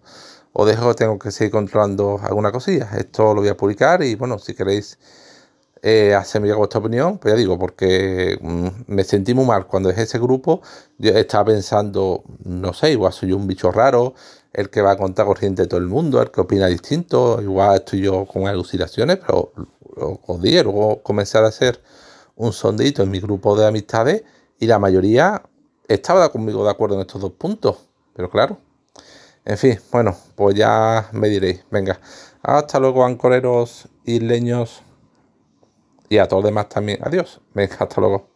os 0.60 0.68
dejo, 0.68 0.94
tengo 0.94 1.18
que 1.18 1.32
seguir 1.32 1.52
controlando 1.52 2.20
alguna 2.22 2.52
cosilla. 2.52 2.90
Esto 2.98 3.34
lo 3.34 3.42
voy 3.42 3.50
a 3.50 3.56
publicar 3.56 4.04
y 4.04 4.16
bueno, 4.16 4.38
si 4.40 4.54
queréis 4.54 5.00
eh, 5.82 6.14
hacerme 6.14 6.48
llegar 6.48 6.58
vuestra 6.58 6.82
opinión, 6.82 7.18
pues 7.18 7.34
ya 7.34 7.38
digo, 7.38 7.58
porque 7.58 8.38
mm, 8.42 8.68
me 8.88 9.04
sentí 9.06 9.34
muy 9.34 9.46
mal 9.46 9.68
cuando 9.68 9.88
dejé 9.90 10.04
ese 10.04 10.20
grupo. 10.20 10.62
Yo 10.98 11.12
estaba 11.12 11.46
pensando, 11.46 12.24
no 12.44 12.74
sé, 12.74 12.92
igual 12.92 13.14
soy 13.14 13.32
un 13.32 13.48
bicho 13.48 13.72
raro, 13.72 14.16
el 14.52 14.70
que 14.70 14.82
va 14.82 14.92
a 14.92 14.98
contar 14.98 15.26
corriente 15.26 15.62
de 15.62 15.68
todo 15.70 15.80
el 15.80 15.88
mundo, 15.88 16.22
el 16.22 16.30
que 16.32 16.42
opina 16.42 16.68
distinto, 16.68 17.42
igual 17.42 17.78
estoy 17.78 18.02
yo 18.02 18.26
con 18.26 18.48
alucinaciones, 18.48 19.18
pero 19.18 19.54
os 19.96 20.42
dije, 20.42 20.64
luego 20.64 21.02
comencé 21.04 21.38
a 21.38 21.46
hacer 21.46 21.82
un 22.36 22.52
sondito 22.52 23.04
en 23.04 23.12
mi 23.12 23.20
grupo 23.20 23.56
de 23.56 23.66
amistades 23.68 24.24
y 24.60 24.68
la 24.68 24.80
mayoría 24.80 25.42
estaba 25.88 26.30
conmigo 26.32 26.64
de 26.66 26.72
acuerdo 26.72 26.96
en 26.96 27.02
estos 27.02 27.22
dos 27.22 27.32
puntos, 27.32 27.78
pero 28.14 28.30
claro. 28.30 28.69
En 29.50 29.58
fin, 29.58 29.80
bueno, 29.92 30.16
pues 30.36 30.54
ya 30.54 31.10
me 31.12 31.28
diréis. 31.28 31.66
Venga, 31.72 32.00
hasta 32.44 32.80
luego, 32.80 33.04
ancoreros 33.04 33.90
y 34.06 34.20
leños 34.20 34.84
y 36.08 36.20
a 36.20 36.28
todos 36.28 36.44
los 36.44 36.52
demás 36.52 36.70
también. 36.70 37.00
Adiós. 37.02 37.42
Venga, 37.56 37.78
hasta 37.80 38.00
luego. 38.00 38.29